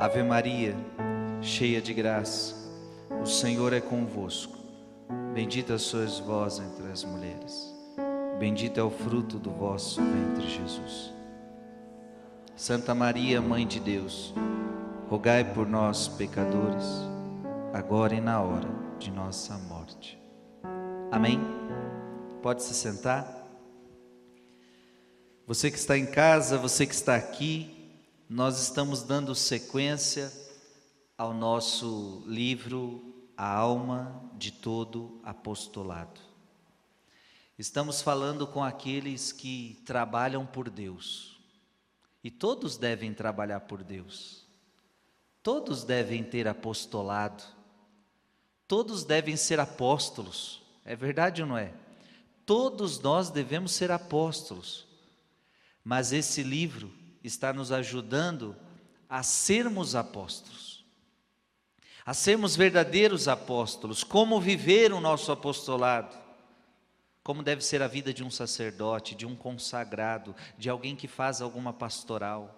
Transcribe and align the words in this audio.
Ave 0.00 0.22
Maria, 0.22 0.74
cheia 1.42 1.78
de 1.78 1.92
graça, 1.92 2.54
o 3.22 3.26
Senhor 3.26 3.74
é 3.74 3.82
convosco. 3.82 4.56
Bendita 5.34 5.76
sois 5.76 6.18
vós 6.18 6.58
entre 6.58 6.90
as 6.90 7.04
mulheres. 7.04 7.70
Bendito 8.38 8.80
é 8.80 8.82
o 8.82 8.88
fruto 8.88 9.38
do 9.38 9.50
vosso 9.50 10.00
ventre, 10.00 10.48
Jesus. 10.48 11.12
Santa 12.56 12.94
Maria, 12.94 13.42
Mãe 13.42 13.66
de 13.66 13.78
Deus, 13.78 14.32
rogai 15.10 15.44
por 15.44 15.68
nós, 15.68 16.08
pecadores, 16.08 16.86
agora 17.74 18.14
e 18.14 18.22
na 18.22 18.40
hora 18.40 18.70
de 18.98 19.10
nossa 19.10 19.58
morte. 19.68 20.18
Amém? 21.12 21.38
Pode 22.40 22.62
se 22.62 22.72
sentar. 22.72 23.46
Você 25.46 25.70
que 25.70 25.76
está 25.76 25.98
em 25.98 26.06
casa, 26.06 26.56
você 26.56 26.86
que 26.86 26.94
está 26.94 27.16
aqui, 27.16 27.79
nós 28.32 28.62
estamos 28.62 29.02
dando 29.02 29.34
sequência 29.34 30.32
ao 31.18 31.34
nosso 31.34 32.22
livro 32.28 33.28
A 33.36 33.52
Alma 33.52 34.30
de 34.34 34.52
Todo 34.52 35.20
Apostolado. 35.24 36.20
Estamos 37.58 38.00
falando 38.00 38.46
com 38.46 38.62
aqueles 38.62 39.32
que 39.32 39.82
trabalham 39.84 40.46
por 40.46 40.70
Deus. 40.70 41.40
E 42.22 42.30
todos 42.30 42.76
devem 42.76 43.12
trabalhar 43.12 43.62
por 43.62 43.82
Deus. 43.82 44.46
Todos 45.42 45.82
devem 45.82 46.22
ter 46.22 46.46
apostolado. 46.46 47.42
Todos 48.68 49.02
devem 49.02 49.36
ser 49.36 49.58
apóstolos. 49.58 50.62
É 50.84 50.94
verdade 50.94 51.42
ou 51.42 51.48
não 51.48 51.58
é? 51.58 51.74
Todos 52.46 53.00
nós 53.00 53.28
devemos 53.28 53.72
ser 53.72 53.90
apóstolos. 53.90 54.86
Mas 55.82 56.12
esse 56.12 56.44
livro 56.44 56.99
está 57.22 57.52
nos 57.52 57.70
ajudando 57.72 58.56
a 59.08 59.22
sermos 59.22 59.94
apóstolos, 59.94 60.84
a 62.04 62.14
sermos 62.14 62.56
verdadeiros 62.56 63.28
apóstolos, 63.28 64.02
como 64.02 64.40
viver 64.40 64.92
o 64.92 65.00
nosso 65.00 65.30
apostolado, 65.32 66.16
como 67.22 67.42
deve 67.42 67.62
ser 67.62 67.82
a 67.82 67.88
vida 67.88 68.12
de 68.12 68.24
um 68.24 68.30
sacerdote, 68.30 69.14
de 69.14 69.26
um 69.26 69.36
consagrado, 69.36 70.34
de 70.56 70.70
alguém 70.70 70.96
que 70.96 71.06
faz 71.06 71.42
alguma 71.42 71.72
pastoral. 71.72 72.56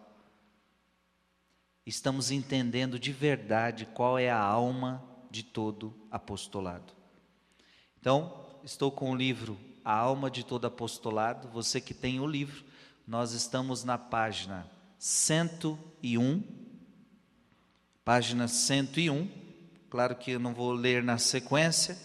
Estamos 1.84 2.30
entendendo 2.30 2.98
de 2.98 3.12
verdade 3.12 3.86
qual 3.86 4.18
é 4.18 4.30
a 4.30 4.38
alma 4.38 5.02
de 5.30 5.42
todo 5.42 5.92
apostolado. 6.10 6.92
Então, 7.98 8.44
estou 8.62 8.90
com 8.90 9.10
o 9.10 9.16
livro 9.16 9.58
A 9.84 9.94
Alma 9.94 10.30
de 10.30 10.44
Todo 10.44 10.66
Apostolado. 10.66 11.48
Você 11.48 11.80
que 11.80 11.94
tem 11.94 12.20
o 12.20 12.26
livro, 12.26 12.64
nós 13.06 13.32
estamos 13.32 13.84
na 13.84 13.98
página 13.98 14.66
101. 14.98 16.42
Página 18.04 18.48
101. 18.48 19.28
Claro 19.90 20.16
que 20.16 20.32
eu 20.32 20.40
não 20.40 20.54
vou 20.54 20.72
ler 20.72 21.02
na 21.02 21.18
sequência, 21.18 21.98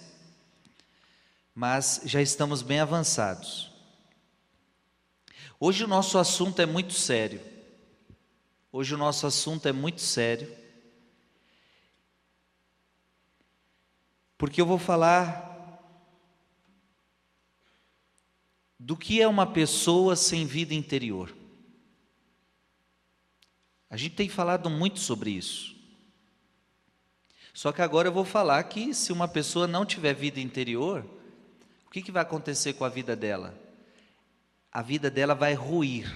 mas 1.55 2.01
já 2.05 2.21
estamos 2.21 2.61
bem 2.61 2.79
avançados. 2.79 3.71
Hoje 5.59 5.83
o 5.83 5.87
nosso 5.87 6.17
assunto 6.17 6.61
é 6.61 6.65
muito 6.65 6.93
sério. 6.93 7.41
Hoje 8.71 8.93
o 8.93 8.97
nosso 8.97 9.25
assunto 9.25 9.67
é 9.67 9.71
muito 9.71 10.01
sério. 10.01 10.51
Porque 14.37 14.61
eu 14.61 14.65
vou 14.65 14.77
falar 14.77 15.47
do 18.79 18.95
que 18.95 19.21
é 19.21 19.27
uma 19.27 19.45
pessoa 19.45 20.15
sem 20.15 20.45
vida 20.45 20.73
interior. 20.73 21.35
A 23.89 23.97
gente 23.97 24.15
tem 24.15 24.29
falado 24.29 24.69
muito 24.69 24.99
sobre 24.99 25.31
isso. 25.31 25.75
Só 27.53 27.71
que 27.71 27.81
agora 27.81 28.07
eu 28.07 28.11
vou 28.11 28.25
falar 28.25 28.61
que 28.65 28.93
se 28.93 29.11
uma 29.11 29.27
pessoa 29.27 29.65
não 29.65 29.85
tiver 29.85 30.13
vida 30.13 30.39
interior, 30.39 31.03
o 31.87 31.89
que, 31.89 32.01
que 32.01 32.11
vai 32.11 32.21
acontecer 32.21 32.73
com 32.73 32.85
a 32.85 32.89
vida 32.89 33.15
dela? 33.15 33.57
A 34.71 34.81
vida 34.81 35.09
dela 35.09 35.33
vai 35.33 35.55
ruir, 35.55 36.13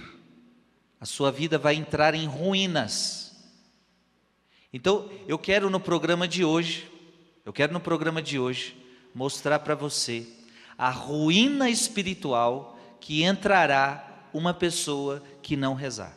a 1.00 1.06
sua 1.06 1.32
vida 1.32 1.58
vai 1.58 1.74
entrar 1.74 2.14
em 2.14 2.26
ruínas. 2.26 3.34
Então, 4.72 5.10
eu 5.26 5.36
quero 5.36 5.68
no 5.68 5.80
programa 5.80 6.28
de 6.28 6.44
hoje, 6.44 6.88
eu 7.44 7.52
quero 7.52 7.72
no 7.72 7.80
programa 7.80 8.22
de 8.22 8.38
hoje 8.38 8.76
mostrar 9.12 9.58
para 9.58 9.74
você 9.74 10.26
a 10.82 10.90
ruína 10.90 11.70
espiritual 11.70 12.76
que 12.98 13.22
entrará 13.22 14.26
uma 14.34 14.52
pessoa 14.52 15.22
que 15.40 15.56
não 15.56 15.74
rezar. 15.74 16.12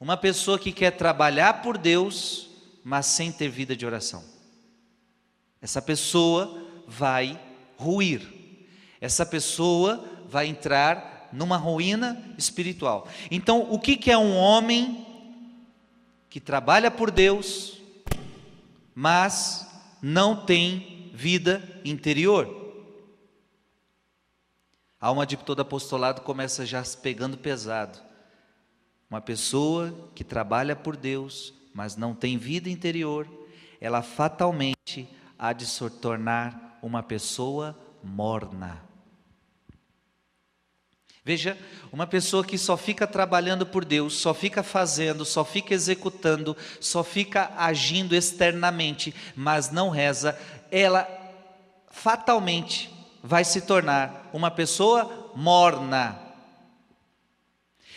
Uma 0.00 0.16
pessoa 0.16 0.58
que 0.58 0.72
quer 0.72 0.90
trabalhar 0.90 1.62
por 1.62 1.78
Deus, 1.78 2.50
mas 2.82 3.06
sem 3.06 3.30
ter 3.30 3.48
vida 3.48 3.76
de 3.76 3.86
oração. 3.86 4.24
Essa 5.62 5.80
pessoa 5.80 6.60
vai 6.84 7.40
ruir. 7.76 8.26
Essa 9.00 9.24
pessoa 9.24 10.04
vai 10.28 10.48
entrar 10.48 11.28
numa 11.32 11.56
ruína 11.56 12.20
espiritual. 12.36 13.06
Então, 13.30 13.68
o 13.70 13.78
que, 13.78 14.10
é 14.10 14.18
um 14.18 14.36
homem 14.36 15.06
que 16.28 16.40
trabalha 16.40 16.90
por 16.90 17.12
Deus, 17.12 17.80
mas 18.96 19.64
não 20.02 20.44
tem 20.44 20.97
vida 21.18 21.60
interior. 21.84 22.46
A 25.00 25.08
alma 25.08 25.26
de 25.26 25.36
todo 25.36 25.58
apostolado 25.58 26.20
começa 26.20 26.64
já 26.64 26.80
pegando 27.02 27.36
pesado. 27.36 27.98
Uma 29.10 29.20
pessoa 29.20 29.92
que 30.14 30.22
trabalha 30.22 30.76
por 30.76 30.96
Deus, 30.96 31.52
mas 31.74 31.96
não 31.96 32.14
tem 32.14 32.38
vida 32.38 32.70
interior, 32.70 33.26
ela 33.80 34.00
fatalmente 34.00 35.08
há 35.36 35.52
de 35.52 35.66
se 35.66 35.90
tornar 35.90 36.78
uma 36.80 37.02
pessoa 37.02 37.76
morna. 38.00 38.88
Veja, 41.28 41.58
uma 41.92 42.06
pessoa 42.06 42.42
que 42.42 42.56
só 42.56 42.74
fica 42.74 43.06
trabalhando 43.06 43.66
por 43.66 43.84
Deus, 43.84 44.14
só 44.14 44.32
fica 44.32 44.62
fazendo, 44.62 45.26
só 45.26 45.44
fica 45.44 45.74
executando, 45.74 46.56
só 46.80 47.04
fica 47.04 47.52
agindo 47.54 48.16
externamente, 48.16 49.14
mas 49.36 49.70
não 49.70 49.90
reza, 49.90 50.38
ela 50.70 51.08
fatalmente 51.90 52.90
vai 53.22 53.44
se 53.44 53.60
tornar 53.62 54.30
uma 54.32 54.50
pessoa 54.50 55.32
morna. 55.34 56.18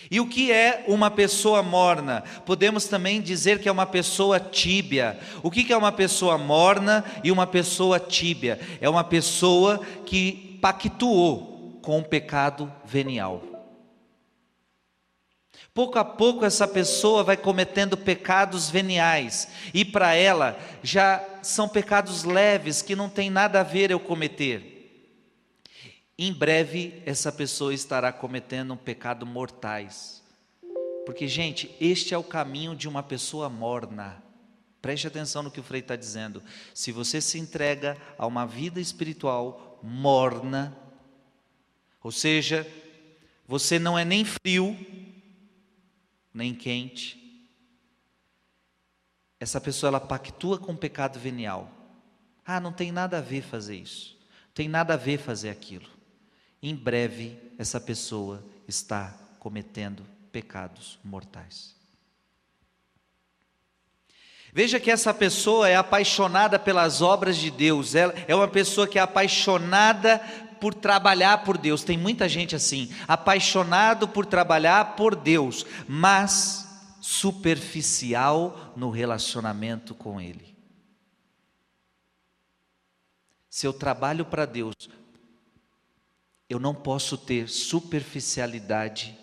E 0.10 0.20
o 0.20 0.28
que 0.28 0.52
é 0.52 0.84
uma 0.88 1.10
pessoa 1.10 1.64
morna? 1.64 2.24
Podemos 2.46 2.86
também 2.86 3.22
dizer 3.22 3.60
que 3.60 3.70
é 3.70 3.72
uma 3.72 3.86
pessoa 3.86 4.40
tíbia. 4.40 5.18
O 5.42 5.50
que 5.50 5.72
é 5.72 5.78
uma 5.78 5.92
pessoa 5.92 6.38
morna 6.38 7.06
e 7.24 7.32
uma 7.32 7.48
pessoa 7.48 8.00
tíbia? 8.00 8.60
É 8.82 8.90
uma 8.90 9.06
pessoa 9.06 9.80
que 10.06 10.60
pactuou 10.62 11.80
com 11.82 12.00
o 12.00 12.04
pecado 12.04 12.72
venial. 12.84 13.51
Pouco 15.74 15.98
a 15.98 16.04
pouco 16.04 16.44
essa 16.44 16.68
pessoa 16.68 17.24
vai 17.24 17.38
cometendo 17.38 17.96
pecados 17.96 18.70
veniais, 18.70 19.48
e 19.74 19.86
para 19.86 20.14
ela 20.16 20.60
já 20.84 21.24
são 21.42 21.68
pecados 21.68 22.24
leves 22.24 22.82
que 22.82 22.96
não 22.96 23.10
tem 23.10 23.30
nada 23.30 23.62
a 23.62 23.64
ver 23.64 23.92
eu 23.92 24.00
cometer. 24.00 24.72
Em 26.18 26.34
breve 26.34 27.02
essa 27.06 27.32
pessoa 27.32 27.74
estará 27.74 28.12
cometendo 28.12 28.74
um 28.74 28.78
pecado 28.78 29.26
mortais. 29.26 30.22
Porque, 31.06 31.28
gente, 31.28 31.76
este 31.80 32.14
é 32.14 32.18
o 32.18 32.24
caminho 32.24 32.76
de 32.76 32.88
uma 32.88 33.02
pessoa 33.02 33.50
morna. 33.50 34.22
Preste 34.82 35.08
atenção 35.08 35.44
no 35.44 35.52
que 35.52 35.60
o 35.60 35.64
Frei 35.64 35.82
está 35.82 35.96
dizendo. 35.96 36.44
Se 36.74 36.92
você 36.92 37.20
se 37.20 37.40
entrega 37.40 37.98
a 38.18 38.28
uma 38.28 38.46
vida 38.46 38.80
espiritual 38.80 39.80
morna, 39.82 40.78
ou 42.04 42.12
seja, 42.12 42.68
você 43.48 43.80
não 43.80 43.98
é 43.98 44.06
nem 44.06 44.24
frio, 44.24 44.78
nem 46.34 46.54
quente. 46.54 47.20
Essa 49.40 49.60
pessoa 49.60 49.90
ela 49.90 50.00
pactua 50.00 50.58
com 50.58 50.76
pecado 50.76 51.20
venial. 51.20 51.70
Ah, 52.46 52.60
não 52.60 52.72
tem 52.72 52.92
nada 52.92 53.18
a 53.18 53.22
ver 53.22 53.42
fazer 53.42 53.76
isso. 53.76 54.18
Tem 54.54 54.68
nada 54.68 54.94
a 54.94 54.98
ver 54.98 55.18
fazer 55.18 55.50
aquilo. 55.50 55.90
Em 56.62 56.76
breve 56.76 57.38
essa 57.58 57.80
pessoa 57.80 58.44
está 58.68 59.18
cometendo 59.40 60.06
pecados 60.32 61.00
mortais. 61.04 61.76
Veja 64.54 64.80
que 64.80 64.92
essa 64.92 65.14
pessoa 65.14 65.70
é 65.70 65.76
apaixonada 65.76 66.60
pelas 66.60 67.02
obras 67.02 67.38
de 67.38 67.50
Deus, 67.50 67.96
ela 67.96 68.14
é 68.28 68.36
uma 68.36 68.50
pessoa 68.50 68.86
que 68.86 69.00
é 69.00 69.02
apaixonada 69.02 70.22
por 70.62 70.76
trabalhar 70.76 71.44
por 71.44 71.58
Deus. 71.58 71.84
Tem 71.84 71.98
muita 71.98 72.30
gente 72.30 72.56
assim, 72.56 72.94
apaixonado 73.08 74.08
por 74.08 74.26
trabalhar 74.26 74.96
por 74.96 75.16
Deus, 75.16 75.66
mas 75.90 76.96
superficial 77.02 78.72
no 78.78 78.92
relacionamento 78.92 79.96
com 79.96 80.22
Ele. 80.22 80.56
Se 83.50 83.66
eu 83.66 83.74
trabalho 83.74 84.24
para 84.24 84.46
Deus, 84.46 84.76
eu 86.48 86.60
não 86.60 86.76
posso 86.76 87.18
ter 87.18 87.50
superficialidade 87.50 89.18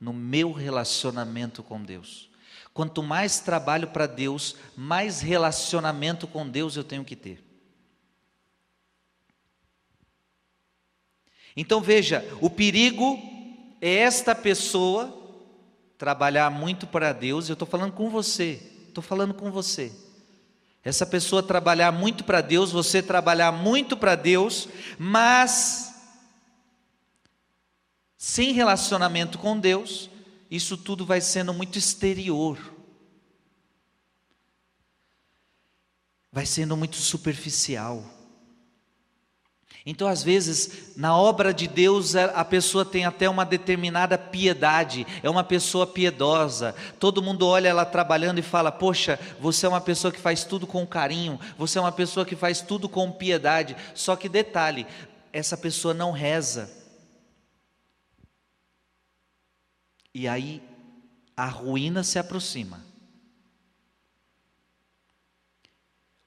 no 0.00 0.12
meu 0.12 0.52
relacionamento 0.52 1.62
com 1.62 1.82
Deus. 1.82 2.30
Quanto 2.72 3.02
mais 3.02 3.40
trabalho 3.40 3.88
para 3.88 4.06
Deus, 4.06 4.56
mais 4.76 5.20
relacionamento 5.20 6.26
com 6.28 6.48
Deus 6.48 6.76
eu 6.76 6.84
tenho 6.84 7.04
que 7.04 7.16
ter. 7.16 7.49
Então 11.56 11.80
veja, 11.80 12.24
o 12.40 12.48
perigo 12.48 13.18
é 13.80 13.94
esta 13.96 14.34
pessoa 14.34 15.16
trabalhar 15.98 16.50
muito 16.50 16.86
para 16.86 17.12
Deus, 17.12 17.48
eu 17.48 17.52
estou 17.52 17.68
falando 17.68 17.92
com 17.92 18.08
você, 18.08 18.60
estou 18.88 19.02
falando 19.02 19.34
com 19.34 19.50
você. 19.50 19.92
Essa 20.82 21.04
pessoa 21.04 21.42
trabalhar 21.42 21.92
muito 21.92 22.24
para 22.24 22.40
Deus, 22.40 22.72
você 22.72 23.02
trabalhar 23.02 23.52
muito 23.52 23.96
para 23.96 24.14
Deus, 24.14 24.66
mas 24.98 25.94
sem 28.16 28.52
relacionamento 28.52 29.38
com 29.38 29.58
Deus, 29.58 30.08
isso 30.50 30.76
tudo 30.76 31.04
vai 31.04 31.20
sendo 31.20 31.52
muito 31.52 31.78
exterior. 31.78 32.58
Vai 36.32 36.46
sendo 36.46 36.76
muito 36.76 36.96
superficial. 36.96 38.19
Então, 39.90 40.06
às 40.06 40.22
vezes, 40.22 40.94
na 40.94 41.16
obra 41.16 41.52
de 41.52 41.66
Deus, 41.66 42.14
a 42.14 42.44
pessoa 42.44 42.84
tem 42.84 43.04
até 43.04 43.28
uma 43.28 43.44
determinada 43.44 44.16
piedade, 44.16 45.04
é 45.20 45.28
uma 45.28 45.42
pessoa 45.42 45.84
piedosa. 45.84 46.76
Todo 47.00 47.20
mundo 47.20 47.44
olha 47.44 47.70
ela 47.70 47.84
trabalhando 47.84 48.38
e 48.38 48.42
fala: 48.42 48.70
Poxa, 48.70 49.18
você 49.40 49.66
é 49.66 49.68
uma 49.68 49.80
pessoa 49.80 50.12
que 50.12 50.20
faz 50.20 50.44
tudo 50.44 50.64
com 50.64 50.86
carinho, 50.86 51.40
você 51.58 51.76
é 51.76 51.80
uma 51.80 51.90
pessoa 51.90 52.24
que 52.24 52.36
faz 52.36 52.60
tudo 52.60 52.88
com 52.88 53.10
piedade. 53.10 53.76
Só 53.92 54.14
que, 54.14 54.28
detalhe, 54.28 54.86
essa 55.32 55.56
pessoa 55.56 55.92
não 55.92 56.12
reza. 56.12 56.70
E 60.14 60.28
aí, 60.28 60.62
a 61.36 61.46
ruína 61.46 62.04
se 62.04 62.16
aproxima. 62.16 62.89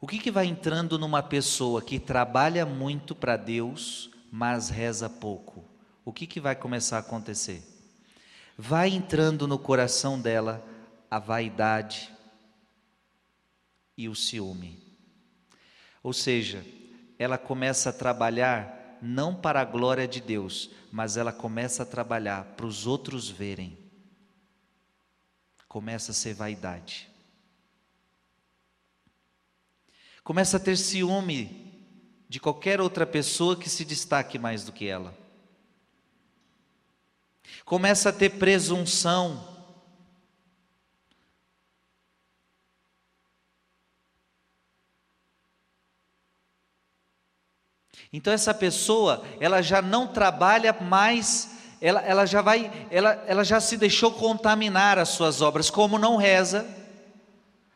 O 0.03 0.05
que, 0.05 0.19
que 0.19 0.29
vai 0.29 0.47
entrando 0.47 0.99
numa 0.99 1.23
pessoa 1.23 1.81
que 1.81 1.97
trabalha 1.97 2.65
muito 2.65 3.15
para 3.15 3.37
Deus, 3.37 4.11
mas 4.29 4.67
reza 4.67 5.09
pouco? 5.09 5.63
O 6.03 6.11
que, 6.11 6.27
que 6.27 6.41
vai 6.41 6.57
começar 6.57 6.97
a 6.97 6.99
acontecer? 6.99 7.63
Vai 8.57 8.89
entrando 8.89 9.47
no 9.47 9.57
coração 9.57 10.19
dela 10.19 10.61
a 11.09 11.19
vaidade 11.19 12.11
e 13.97 14.09
o 14.09 14.13
ciúme. 14.13 14.77
Ou 16.03 16.11
seja, 16.11 16.65
ela 17.17 17.37
começa 17.37 17.89
a 17.89 17.93
trabalhar 17.93 18.97
não 19.01 19.33
para 19.33 19.61
a 19.61 19.65
glória 19.65 20.05
de 20.05 20.19
Deus, 20.19 20.69
mas 20.91 21.15
ela 21.15 21.31
começa 21.31 21.83
a 21.83 21.85
trabalhar 21.85 22.43
para 22.57 22.65
os 22.65 22.85
outros 22.85 23.29
verem. 23.29 23.77
Começa 25.65 26.11
a 26.11 26.13
ser 26.13 26.33
vaidade. 26.33 27.12
Começa 30.23 30.55
a 30.55 30.59
ter 30.59 30.77
ciúme 30.77 31.63
de 32.29 32.39
qualquer 32.39 32.79
outra 32.79 33.05
pessoa 33.05 33.57
que 33.57 33.69
se 33.69 33.83
destaque 33.83 34.39
mais 34.39 34.63
do 34.63 34.71
que 34.71 34.87
ela. 34.87 35.13
Começa 37.65 38.09
a 38.09 38.13
ter 38.13 38.29
presunção. 38.29 39.51
Então 48.11 48.31
essa 48.31 48.53
pessoa, 48.53 49.25
ela 49.39 49.61
já 49.61 49.81
não 49.81 50.07
trabalha 50.07 50.71
mais, 50.71 51.49
ela, 51.81 51.99
ela 52.01 52.25
já 52.25 52.41
vai, 52.41 52.87
ela, 52.89 53.23
ela 53.27 53.43
já 53.43 53.59
se 53.59 53.75
deixou 53.75 54.11
contaminar 54.13 54.97
as 54.97 55.09
suas 55.09 55.41
obras, 55.41 55.69
como 55.69 55.97
não 55.97 56.15
reza, 56.15 56.82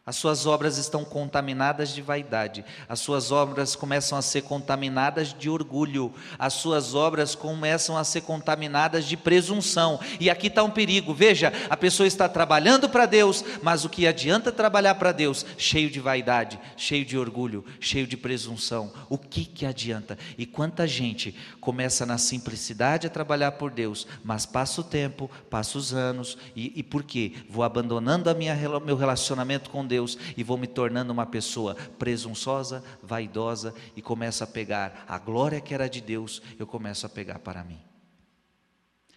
as 0.07 0.15
suas 0.15 0.45
obras 0.45 0.77
estão 0.77 1.03
contaminadas 1.03 1.89
de 1.89 2.01
vaidade, 2.01 2.63
as 2.87 3.01
suas 3.01 3.29
obras 3.29 3.75
começam 3.75 4.17
a 4.17 4.21
ser 4.21 4.41
contaminadas 4.41 5.33
de 5.33 5.49
orgulho, 5.49 6.13
as 6.39 6.53
suas 6.53 6.95
obras 6.95 7.35
começam 7.35 7.97
a 7.97 8.05
ser 8.05 8.21
contaminadas 8.21 9.03
de 9.03 9.17
presunção. 9.17 9.99
E 10.17 10.29
aqui 10.29 10.47
está 10.47 10.63
um 10.63 10.71
perigo: 10.71 11.13
veja, 11.13 11.51
a 11.69 11.75
pessoa 11.75 12.07
está 12.07 12.29
trabalhando 12.29 12.87
para 12.87 13.05
Deus, 13.05 13.43
mas 13.61 13.83
o 13.83 13.89
que 13.89 14.07
adianta 14.07 14.49
trabalhar 14.49 14.95
para 14.95 15.11
Deus? 15.11 15.45
Cheio 15.57 15.89
de 15.89 15.99
vaidade, 15.99 16.57
cheio 16.77 17.03
de 17.03 17.17
orgulho, 17.17 17.65
cheio 17.77 18.07
de 18.07 18.15
presunção. 18.15 18.93
O 19.09 19.17
que, 19.17 19.43
que 19.43 19.65
adianta? 19.65 20.17
E 20.37 20.45
quanta 20.45 20.87
gente 20.87 21.35
começa 21.59 22.05
na 22.05 22.17
simplicidade 22.17 23.07
a 23.07 23.09
trabalhar 23.09 23.51
por 23.53 23.71
Deus, 23.71 24.07
mas 24.23 24.45
passa 24.45 24.79
o 24.79 24.85
tempo, 24.85 25.29
passa 25.49 25.77
os 25.77 25.93
anos, 25.93 26.37
e, 26.55 26.71
e 26.77 26.81
por 26.81 27.03
quê? 27.03 27.33
Vou 27.49 27.65
abandonando 27.65 28.29
a 28.29 28.33
minha, 28.33 28.55
meu 28.85 28.95
relacionamento 28.95 29.69
com 29.69 29.85
Deus 29.85 29.96
Deus 29.97 30.17
e 30.37 30.43
vou 30.43 30.57
me 30.57 30.67
tornando 30.67 31.11
uma 31.11 31.25
pessoa 31.25 31.75
presunçosa, 31.97 32.83
vaidosa 33.01 33.73
e 33.95 34.01
começo 34.01 34.43
a 34.43 34.47
pegar 34.47 35.05
a 35.07 35.17
glória 35.17 35.59
que 35.59 35.73
era 35.73 35.89
de 35.89 35.99
Deus, 35.99 36.41
eu 36.59 36.67
começo 36.67 37.05
a 37.05 37.09
pegar 37.09 37.39
para 37.39 37.63
mim. 37.63 37.79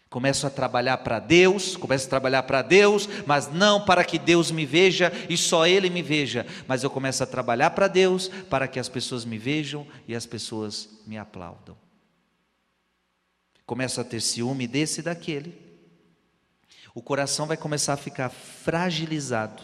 Começo 0.08 0.44
a 0.46 0.50
trabalhar 0.50 0.96
para 0.98 1.20
Deus, 1.20 1.76
começo 1.76 2.06
a 2.06 2.10
trabalhar 2.10 2.42
para 2.42 2.62
Deus, 2.62 3.08
mas 3.26 3.52
não 3.52 3.84
para 3.84 4.02
que 4.02 4.18
Deus 4.18 4.50
me 4.50 4.66
veja 4.66 5.12
e 5.28 5.36
só 5.36 5.66
Ele 5.66 5.88
me 5.88 6.02
veja, 6.02 6.44
mas 6.66 6.82
eu 6.82 6.90
começo 6.90 7.22
a 7.22 7.26
trabalhar 7.26 7.70
para 7.70 7.86
Deus, 7.86 8.28
para 8.48 8.66
que 8.66 8.80
as 8.80 8.88
pessoas 8.88 9.24
me 9.24 9.38
vejam 9.38 9.86
e 10.08 10.14
as 10.14 10.26
pessoas 10.26 10.88
me 11.06 11.16
aplaudam. 11.16 11.76
Começo 13.64 14.00
a 14.00 14.04
ter 14.04 14.20
ciúme 14.20 14.66
desse 14.66 14.98
e 14.98 15.04
daquele, 15.04 15.56
o 16.92 17.00
coração 17.00 17.46
vai 17.46 17.56
começar 17.56 17.92
a 17.92 17.96
ficar 17.96 18.30
fragilizado, 18.30 19.62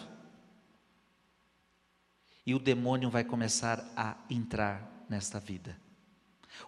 e 2.47 2.55
o 2.55 2.59
demônio 2.61 3.11
vai 3.11 3.25
começar 3.25 3.85
a 3.97 4.15
entrar 4.31 5.05
nesta 5.11 5.41
vida. 5.41 5.77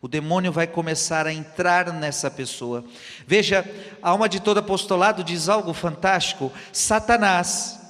O 0.03 0.09
demônio 0.09 0.53
vai 0.53 0.67
começar 0.67 1.27
a 1.27 1.33
entrar 1.33 1.93
nessa 1.93 2.31
pessoa. 2.31 2.85
Veja, 3.27 3.65
a 4.03 4.11
alma 4.11 4.29
de 4.29 4.41
todo 4.41 4.59
apostolado 4.59 5.25
diz 5.25 5.49
algo 5.49 5.73
fantástico. 5.73 6.53
Satanás, 6.73 7.81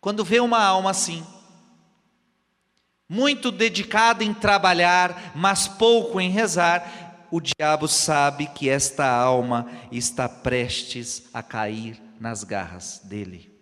quando 0.00 0.24
vê 0.24 0.40
uma 0.40 0.62
alma 0.62 0.90
assim, 0.90 1.26
muito 3.08 3.50
dedicada 3.50 4.24
em 4.24 4.32
trabalhar, 4.32 5.32
mas 5.34 5.68
pouco 5.68 6.20
em 6.20 6.30
rezar, 6.30 7.26
o 7.30 7.40
diabo 7.40 7.88
sabe 7.88 8.46
que 8.46 8.68
esta 8.68 9.06
alma 9.06 9.70
está 9.90 10.28
prestes 10.28 11.24
a 11.34 11.42
cair 11.42 12.00
nas 12.18 12.44
garras 12.44 13.00
dele. 13.04 13.52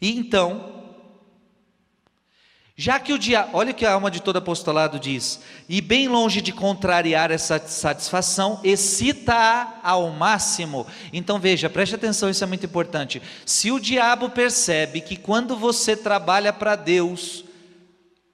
E 0.00 0.16
então, 0.16 0.85
já 2.78 3.00
que 3.00 3.14
o 3.14 3.18
dia, 3.18 3.48
olha 3.54 3.70
o 3.70 3.74
que 3.74 3.86
a 3.86 3.92
alma 3.92 4.10
de 4.10 4.20
todo 4.20 4.36
apostolado 4.36 5.00
diz, 5.00 5.40
e 5.66 5.80
bem 5.80 6.08
longe 6.08 6.42
de 6.42 6.52
contrariar 6.52 7.30
essa 7.30 7.58
satisfação, 7.58 8.60
excita-a 8.62 9.80
ao 9.82 10.10
máximo. 10.10 10.86
Então 11.10 11.38
veja, 11.38 11.70
preste 11.70 11.94
atenção, 11.94 12.28
isso 12.28 12.44
é 12.44 12.46
muito 12.46 12.66
importante. 12.66 13.22
Se 13.46 13.72
o 13.72 13.80
diabo 13.80 14.28
percebe 14.28 15.00
que 15.00 15.16
quando 15.16 15.56
você 15.56 15.96
trabalha 15.96 16.52
para 16.52 16.76
Deus, 16.76 17.46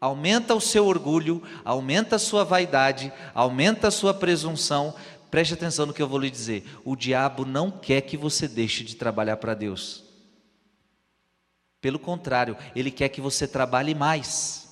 aumenta 0.00 0.56
o 0.56 0.60
seu 0.60 0.86
orgulho, 0.86 1.40
aumenta 1.64 2.16
a 2.16 2.18
sua 2.18 2.44
vaidade, 2.44 3.12
aumenta 3.32 3.86
a 3.86 3.92
sua 3.92 4.12
presunção, 4.12 4.92
preste 5.30 5.54
atenção 5.54 5.86
no 5.86 5.94
que 5.94 6.02
eu 6.02 6.08
vou 6.08 6.18
lhe 6.18 6.28
dizer. 6.28 6.66
O 6.84 6.96
diabo 6.96 7.44
não 7.44 7.70
quer 7.70 8.00
que 8.00 8.16
você 8.16 8.48
deixe 8.48 8.82
de 8.82 8.96
trabalhar 8.96 9.36
para 9.36 9.54
Deus. 9.54 10.11
Pelo 11.82 11.98
contrário, 11.98 12.56
ele 12.76 12.92
quer 12.92 13.08
que 13.08 13.20
você 13.20 13.46
trabalhe 13.46 13.92
mais. 13.92 14.68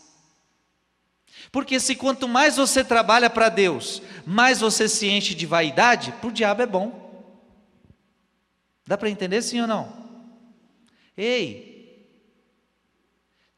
Porque 1.50 1.80
se 1.80 1.96
quanto 1.96 2.28
mais 2.28 2.56
você 2.56 2.84
trabalha 2.84 3.28
para 3.28 3.48
Deus, 3.48 4.00
mais 4.24 4.60
você 4.60 4.88
se 4.88 5.08
enche 5.08 5.34
de 5.34 5.44
vaidade, 5.44 6.12
para 6.12 6.28
o 6.28 6.32
diabo 6.32 6.62
é 6.62 6.66
bom. 6.66 7.10
Dá 8.86 8.96
para 8.96 9.10
entender 9.10 9.42
sim 9.42 9.60
ou 9.60 9.66
não? 9.66 9.92
Ei, 11.16 12.08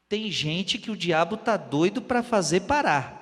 tem 0.09 0.31
gente 0.31 0.79
que 0.79 0.89
o 0.89 0.97
diabo 0.97 1.37
tá 1.37 1.55
doido 1.55 2.01
para 2.01 2.23
fazer 2.23 2.61
parar. 2.61 3.21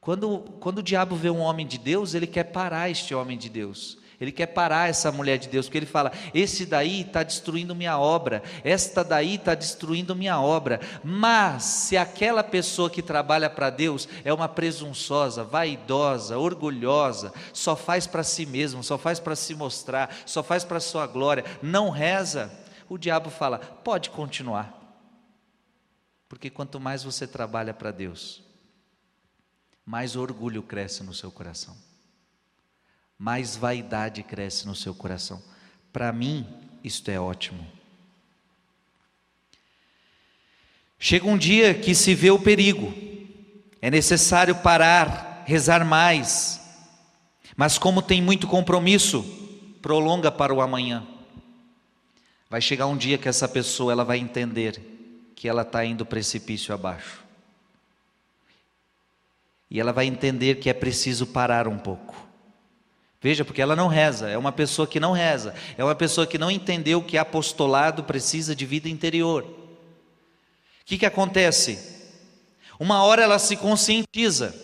Quando, 0.00 0.38
quando 0.58 0.78
o 0.78 0.82
diabo 0.82 1.14
vê 1.14 1.28
um 1.28 1.40
homem 1.40 1.66
de 1.66 1.76
Deus, 1.76 2.14
ele 2.14 2.26
quer 2.26 2.44
parar 2.44 2.88
este 2.90 3.14
homem 3.14 3.36
de 3.36 3.50
Deus. 3.50 4.01
Ele 4.22 4.30
quer 4.30 4.46
parar 4.46 4.88
essa 4.88 5.10
mulher 5.10 5.36
de 5.36 5.48
Deus, 5.48 5.66
porque 5.66 5.78
ele 5.78 5.84
fala: 5.84 6.12
esse 6.32 6.64
daí 6.64 7.00
está 7.00 7.24
destruindo 7.24 7.74
minha 7.74 7.98
obra, 7.98 8.40
esta 8.62 9.02
daí 9.02 9.34
está 9.34 9.52
destruindo 9.52 10.14
minha 10.14 10.40
obra. 10.40 10.80
Mas 11.02 11.64
se 11.64 11.96
aquela 11.96 12.44
pessoa 12.44 12.88
que 12.88 13.02
trabalha 13.02 13.50
para 13.50 13.68
Deus 13.68 14.08
é 14.24 14.32
uma 14.32 14.48
presunçosa, 14.48 15.42
vaidosa, 15.42 16.38
orgulhosa, 16.38 17.34
só 17.52 17.74
faz 17.74 18.06
para 18.06 18.22
si 18.22 18.46
mesmo, 18.46 18.84
só 18.84 18.96
faz 18.96 19.18
para 19.18 19.34
se 19.34 19.56
mostrar, 19.56 20.14
só 20.24 20.40
faz 20.40 20.62
para 20.62 20.78
sua 20.78 21.04
glória, 21.04 21.44
não 21.60 21.90
reza, 21.90 22.48
o 22.88 22.96
diabo 22.96 23.28
fala: 23.28 23.58
pode 23.58 24.08
continuar. 24.08 24.72
Porque 26.28 26.48
quanto 26.48 26.78
mais 26.78 27.02
você 27.02 27.26
trabalha 27.26 27.74
para 27.74 27.90
Deus, 27.90 28.40
mais 29.84 30.14
orgulho 30.14 30.62
cresce 30.62 31.02
no 31.02 31.12
seu 31.12 31.32
coração 31.32 31.76
mais 33.18 33.56
vaidade 33.56 34.22
cresce 34.22 34.66
no 34.66 34.74
seu 34.74 34.94
coração. 34.94 35.42
Para 35.92 36.12
mim, 36.12 36.46
isto 36.82 37.10
é 37.10 37.20
ótimo. 37.20 37.66
Chega 40.98 41.26
um 41.26 41.36
dia 41.36 41.74
que 41.74 41.94
se 41.94 42.14
vê 42.14 42.30
o 42.30 42.38
perigo, 42.38 42.94
é 43.80 43.90
necessário 43.90 44.54
parar, 44.54 45.42
rezar 45.44 45.84
mais, 45.84 46.60
mas 47.56 47.76
como 47.76 48.00
tem 48.00 48.22
muito 48.22 48.46
compromisso, 48.46 49.22
prolonga 49.82 50.30
para 50.30 50.54
o 50.54 50.60
amanhã. 50.60 51.06
Vai 52.48 52.60
chegar 52.60 52.86
um 52.86 52.96
dia 52.96 53.18
que 53.18 53.28
essa 53.28 53.48
pessoa 53.48 53.92
ela 53.92 54.04
vai 54.04 54.18
entender 54.18 54.80
que 55.34 55.48
ela 55.48 55.62
está 55.62 55.84
indo 55.84 56.06
precipício 56.06 56.72
abaixo. 56.72 57.24
E 59.68 59.80
ela 59.80 59.92
vai 59.92 60.06
entender 60.06 60.60
que 60.60 60.70
é 60.70 60.74
preciso 60.74 61.26
parar 61.26 61.66
um 61.66 61.78
pouco. 61.78 62.14
Veja, 63.22 63.44
porque 63.44 63.62
ela 63.62 63.76
não 63.76 63.86
reza, 63.86 64.28
é 64.28 64.36
uma 64.36 64.50
pessoa 64.50 64.86
que 64.86 64.98
não 64.98 65.12
reza, 65.12 65.54
é 65.78 65.84
uma 65.84 65.94
pessoa 65.94 66.26
que 66.26 66.36
não 66.36 66.50
entendeu 66.50 67.02
que 67.02 67.16
apostolado 67.16 68.02
precisa 68.02 68.54
de 68.54 68.66
vida 68.66 68.88
interior. 68.88 69.44
O 69.44 70.84
que, 70.84 70.98
que 70.98 71.06
acontece? 71.06 71.78
Uma 72.78 73.02
hora 73.04 73.22
ela 73.22 73.38
se 73.38 73.56
conscientiza: 73.56 74.54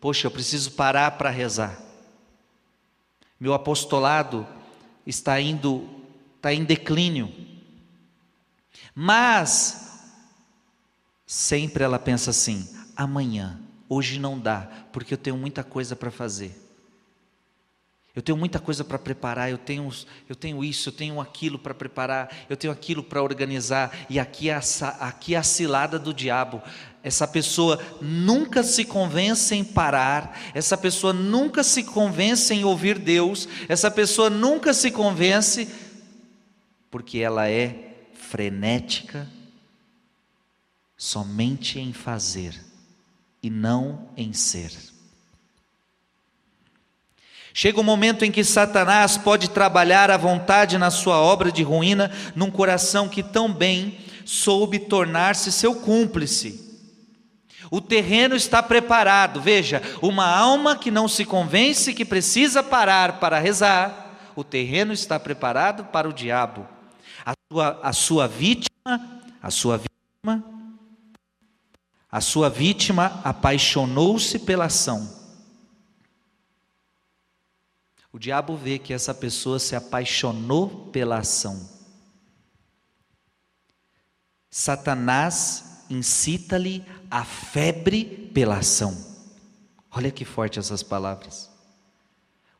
poxa, 0.00 0.26
eu 0.26 0.30
preciso 0.30 0.72
parar 0.72 1.12
para 1.12 1.30
rezar. 1.30 1.80
Meu 3.40 3.54
apostolado 3.54 4.46
está 5.06 5.40
indo, 5.40 5.88
está 6.36 6.52
em 6.52 6.64
declínio. 6.64 7.32
Mas 8.94 9.88
Sempre 11.28 11.84
ela 11.84 11.98
pensa 11.98 12.30
assim: 12.30 12.66
amanhã, 12.96 13.60
hoje 13.86 14.18
não 14.18 14.40
dá, 14.40 14.66
porque 14.90 15.12
eu 15.12 15.18
tenho 15.18 15.36
muita 15.36 15.62
coisa 15.62 15.94
para 15.94 16.10
fazer. 16.10 16.67
Eu 18.18 18.22
tenho 18.22 18.36
muita 18.36 18.58
coisa 18.58 18.82
para 18.82 18.98
preparar, 18.98 19.48
eu 19.48 19.56
tenho, 19.56 19.88
eu 20.28 20.34
tenho 20.34 20.64
isso, 20.64 20.88
eu 20.88 20.92
tenho 20.92 21.20
aquilo 21.20 21.56
para 21.56 21.72
preparar, 21.72 22.28
eu 22.50 22.56
tenho 22.56 22.72
aquilo 22.72 23.00
para 23.00 23.22
organizar, 23.22 23.96
e 24.10 24.18
aqui 24.18 24.50
é, 24.50 24.54
a, 24.54 24.88
aqui 25.06 25.36
é 25.36 25.38
a 25.38 25.42
cilada 25.44 26.00
do 26.00 26.12
diabo. 26.12 26.60
Essa 27.00 27.28
pessoa 27.28 27.80
nunca 28.00 28.64
se 28.64 28.84
convence 28.84 29.54
em 29.54 29.62
parar, 29.62 30.36
essa 30.52 30.76
pessoa 30.76 31.12
nunca 31.12 31.62
se 31.62 31.84
convence 31.84 32.52
em 32.52 32.64
ouvir 32.64 32.98
Deus, 32.98 33.48
essa 33.68 33.88
pessoa 33.88 34.28
nunca 34.28 34.74
se 34.74 34.90
convence, 34.90 35.68
porque 36.90 37.18
ela 37.18 37.48
é 37.48 38.08
frenética 38.14 39.28
somente 40.96 41.78
em 41.78 41.92
fazer 41.92 42.60
e 43.40 43.48
não 43.48 44.08
em 44.16 44.32
ser. 44.32 44.72
Chega 47.52 47.78
o 47.78 47.80
um 47.80 47.84
momento 47.84 48.24
em 48.24 48.30
que 48.30 48.44
Satanás 48.44 49.16
pode 49.16 49.50
trabalhar 49.50 50.10
à 50.10 50.16
vontade 50.16 50.78
na 50.78 50.90
sua 50.90 51.18
obra 51.18 51.50
de 51.50 51.62
ruína 51.62 52.10
num 52.34 52.50
coração 52.50 53.08
que 53.08 53.22
tão 53.22 53.52
bem 53.52 53.98
soube 54.24 54.78
tornar-se 54.78 55.50
seu 55.50 55.74
cúmplice. 55.74 56.66
O 57.70 57.80
terreno 57.80 58.34
está 58.34 58.62
preparado, 58.62 59.40
veja, 59.40 59.82
uma 60.00 60.26
alma 60.26 60.76
que 60.76 60.90
não 60.90 61.06
se 61.06 61.24
convence 61.24 61.92
que 61.92 62.04
precisa 62.04 62.62
parar 62.62 63.20
para 63.20 63.38
rezar, 63.38 64.32
o 64.34 64.42
terreno 64.44 64.92
está 64.92 65.18
preparado 65.18 65.84
para 65.84 66.08
o 66.08 66.12
diabo. 66.12 66.66
A 67.26 67.32
sua, 67.52 67.80
a 67.82 67.92
sua 67.92 68.28
vítima, 68.28 69.20
a 69.42 69.50
sua 69.50 69.76
vítima 69.76 69.88
a 72.10 72.22
sua 72.22 72.48
vítima 72.48 73.20
apaixonou-se 73.22 74.38
pela 74.38 74.64
ação. 74.64 75.17
O 78.12 78.18
diabo 78.18 78.56
vê 78.56 78.78
que 78.78 78.92
essa 78.92 79.14
pessoa 79.14 79.58
se 79.58 79.76
apaixonou 79.76 80.86
pela 80.90 81.18
ação. 81.18 81.68
Satanás 84.50 85.84
incita-lhe 85.90 86.84
a 87.10 87.24
febre 87.24 88.30
pela 88.32 88.58
ação. 88.58 88.96
Olha 89.90 90.10
que 90.10 90.24
forte 90.24 90.58
essas 90.58 90.82
palavras. 90.82 91.57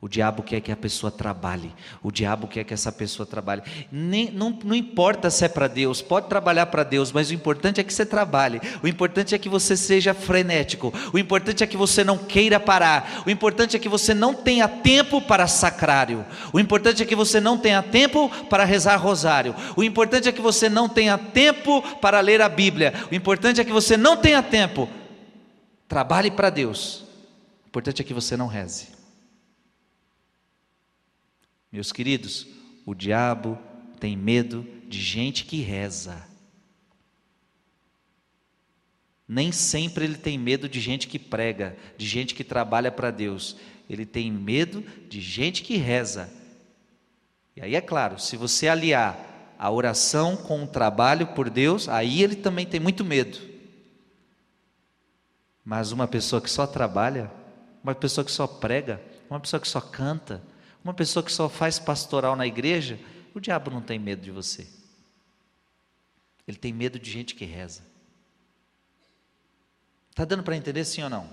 O 0.00 0.08
diabo 0.08 0.44
quer 0.44 0.60
que 0.60 0.70
a 0.70 0.76
pessoa 0.76 1.10
trabalhe. 1.10 1.74
O 2.00 2.12
diabo 2.12 2.46
quer 2.46 2.62
que 2.62 2.72
essa 2.72 2.92
pessoa 2.92 3.26
trabalhe. 3.26 3.62
Nem, 3.90 4.30
não, 4.30 4.56
não 4.62 4.76
importa 4.76 5.28
se 5.28 5.44
é 5.44 5.48
para 5.48 5.66
Deus, 5.66 6.00
pode 6.00 6.28
trabalhar 6.28 6.66
para 6.66 6.84
Deus, 6.84 7.10
mas 7.10 7.30
o 7.30 7.34
importante 7.34 7.80
é 7.80 7.84
que 7.84 7.92
você 7.92 8.06
trabalhe. 8.06 8.60
O 8.80 8.86
importante 8.86 9.34
é 9.34 9.38
que 9.38 9.48
você 9.48 9.76
seja 9.76 10.14
frenético. 10.14 10.94
O 11.12 11.18
importante 11.18 11.64
é 11.64 11.66
que 11.66 11.76
você 11.76 12.04
não 12.04 12.16
queira 12.16 12.60
parar. 12.60 13.24
O 13.26 13.30
importante 13.30 13.74
é 13.74 13.78
que 13.80 13.88
você 13.88 14.14
não 14.14 14.32
tenha 14.32 14.68
tempo 14.68 15.20
para 15.20 15.48
sacrário. 15.48 16.24
O 16.52 16.60
importante 16.60 17.02
é 17.02 17.06
que 17.06 17.16
você 17.16 17.40
não 17.40 17.58
tenha 17.58 17.82
tempo 17.82 18.30
para 18.48 18.64
rezar 18.64 18.98
rosário. 18.98 19.52
O 19.76 19.82
importante 19.82 20.28
é 20.28 20.32
que 20.32 20.40
você 20.40 20.68
não 20.68 20.88
tenha 20.88 21.18
tempo 21.18 21.82
para 22.00 22.20
ler 22.20 22.40
a 22.40 22.48
Bíblia. 22.48 22.94
O 23.10 23.16
importante 23.16 23.60
é 23.60 23.64
que 23.64 23.72
você 23.72 23.96
não 23.96 24.16
tenha 24.16 24.44
tempo. 24.44 24.88
Trabalhe 25.88 26.30
para 26.30 26.50
Deus. 26.50 27.00
O 27.64 27.68
importante 27.68 28.00
é 28.00 28.04
que 28.04 28.14
você 28.14 28.36
não 28.36 28.46
reze. 28.46 28.97
Meus 31.70 31.92
queridos, 31.92 32.46
o 32.86 32.94
diabo 32.94 33.58
tem 34.00 34.16
medo 34.16 34.66
de 34.86 35.00
gente 35.00 35.44
que 35.44 35.60
reza. 35.60 36.26
Nem 39.26 39.52
sempre 39.52 40.04
ele 40.04 40.16
tem 40.16 40.38
medo 40.38 40.68
de 40.68 40.80
gente 40.80 41.06
que 41.06 41.18
prega, 41.18 41.76
de 41.98 42.06
gente 42.06 42.34
que 42.34 42.42
trabalha 42.42 42.90
para 42.90 43.10
Deus. 43.10 43.56
Ele 43.88 44.06
tem 44.06 44.32
medo 44.32 44.82
de 45.08 45.20
gente 45.20 45.62
que 45.62 45.76
reza. 45.76 46.32
E 47.54 47.60
aí 47.60 47.74
é 47.74 47.80
claro, 47.80 48.18
se 48.18 48.36
você 48.36 48.68
aliar 48.68 49.54
a 49.58 49.70
oração 49.70 50.36
com 50.36 50.62
o 50.62 50.66
trabalho 50.66 51.26
por 51.28 51.50
Deus, 51.50 51.88
aí 51.88 52.22
ele 52.22 52.36
também 52.36 52.64
tem 52.64 52.80
muito 52.80 53.04
medo. 53.04 53.38
Mas 55.62 55.92
uma 55.92 56.08
pessoa 56.08 56.40
que 56.40 56.48
só 56.48 56.66
trabalha, 56.66 57.30
uma 57.82 57.94
pessoa 57.94 58.24
que 58.24 58.30
só 58.30 58.46
prega, 58.46 59.02
uma 59.28 59.38
pessoa 59.38 59.60
que 59.60 59.68
só 59.68 59.80
canta, 59.80 60.42
uma 60.82 60.94
pessoa 60.94 61.22
que 61.22 61.32
só 61.32 61.48
faz 61.48 61.78
pastoral 61.78 62.36
na 62.36 62.46
igreja, 62.46 62.98
o 63.34 63.40
diabo 63.40 63.70
não 63.70 63.80
tem 63.80 63.98
medo 63.98 64.22
de 64.22 64.30
você. 64.30 64.66
Ele 66.46 66.56
tem 66.56 66.72
medo 66.72 66.98
de 66.98 67.10
gente 67.10 67.34
que 67.34 67.44
reza. 67.44 67.82
Está 70.10 70.24
dando 70.24 70.42
para 70.42 70.56
entender 70.56 70.84
sim 70.84 71.02
ou 71.02 71.10
não? 71.10 71.28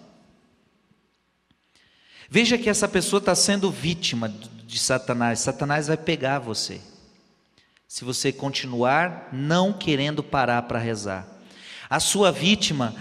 Veja 2.30 2.58
que 2.58 2.70
essa 2.70 2.88
pessoa 2.88 3.20
está 3.20 3.34
sendo 3.34 3.72
vítima 3.72 4.30
de 4.30 4.80
Satanás. 4.80 5.40
Satanás 5.40 5.88
vai 5.88 5.98
pegar 5.98 6.40
você. 6.40 6.82
Se 7.88 8.04
você 8.04 8.32
continuar 8.32 9.30
não 9.32 9.72
querendo 9.72 10.24
parar 10.24 10.64
para 10.64 10.80
rezar. 10.80 11.28
A 11.90 12.00
sua 12.00 12.32
vítima 12.32 12.96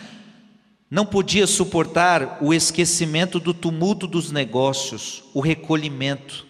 não 0.90 1.06
podia 1.06 1.46
suportar 1.46 2.38
o 2.40 2.52
esquecimento 2.52 3.40
do 3.40 3.54
tumulto 3.54 4.06
dos 4.06 4.30
negócios, 4.30 5.24
o 5.32 5.40
recolhimento. 5.40 6.46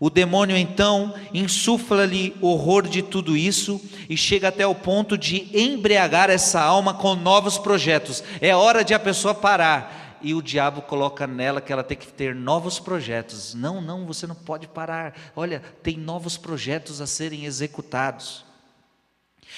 O 0.00 0.10
demônio 0.10 0.56
então 0.56 1.14
insufla-lhe 1.32 2.36
horror 2.40 2.88
de 2.88 3.02
tudo 3.02 3.36
isso 3.36 3.80
e 4.08 4.16
chega 4.16 4.48
até 4.48 4.66
o 4.66 4.74
ponto 4.74 5.16
de 5.16 5.48
embriagar 5.58 6.28
essa 6.28 6.60
alma 6.60 6.94
com 6.94 7.14
novos 7.14 7.56
projetos. 7.56 8.22
É 8.40 8.54
hora 8.54 8.84
de 8.84 8.92
a 8.92 8.98
pessoa 8.98 9.34
parar. 9.34 10.18
E 10.20 10.34
o 10.34 10.42
diabo 10.42 10.82
coloca 10.82 11.26
nela 11.26 11.60
que 11.60 11.72
ela 11.72 11.84
tem 11.84 11.96
que 11.96 12.06
ter 12.06 12.34
novos 12.34 12.80
projetos. 12.80 13.54
Não, 13.54 13.80
não, 13.80 14.06
você 14.06 14.26
não 14.26 14.34
pode 14.34 14.66
parar. 14.66 15.14
Olha, 15.36 15.62
tem 15.82 15.98
novos 15.98 16.36
projetos 16.36 17.00
a 17.00 17.06
serem 17.06 17.44
executados 17.44 18.44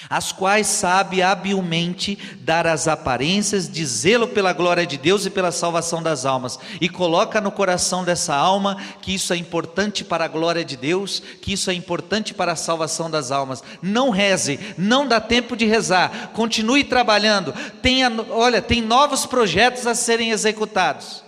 as 0.09 0.31
quais 0.31 0.67
sabe 0.67 1.21
habilmente 1.21 2.17
dar 2.39 2.67
as 2.67 2.87
aparências 2.87 3.69
de 3.69 3.85
zelo 3.85 4.27
pela 4.27 4.53
glória 4.53 4.85
de 4.85 4.97
Deus 4.97 5.25
e 5.25 5.29
pela 5.29 5.51
salvação 5.51 6.01
das 6.01 6.25
almas, 6.25 6.59
e 6.79 6.87
coloca 6.87 7.41
no 7.41 7.51
coração 7.51 8.03
dessa 8.03 8.35
alma 8.35 8.77
que 9.01 9.13
isso 9.13 9.33
é 9.33 9.37
importante 9.37 10.03
para 10.03 10.25
a 10.25 10.27
glória 10.27 10.63
de 10.63 10.77
Deus, 10.77 11.21
que 11.41 11.53
isso 11.53 11.69
é 11.69 11.73
importante 11.73 12.33
para 12.33 12.53
a 12.53 12.55
salvação 12.55 13.09
das 13.09 13.31
almas. 13.31 13.63
Não 13.81 14.09
reze, 14.09 14.59
não 14.77 15.07
dá 15.07 15.19
tempo 15.19 15.55
de 15.55 15.65
rezar, 15.65 16.31
continue 16.33 16.83
trabalhando, 16.83 17.53
tenha, 17.81 18.11
olha, 18.29 18.61
tem 18.61 18.81
novos 18.81 19.25
projetos 19.25 19.87
a 19.87 19.95
serem 19.95 20.31
executados. 20.31 21.23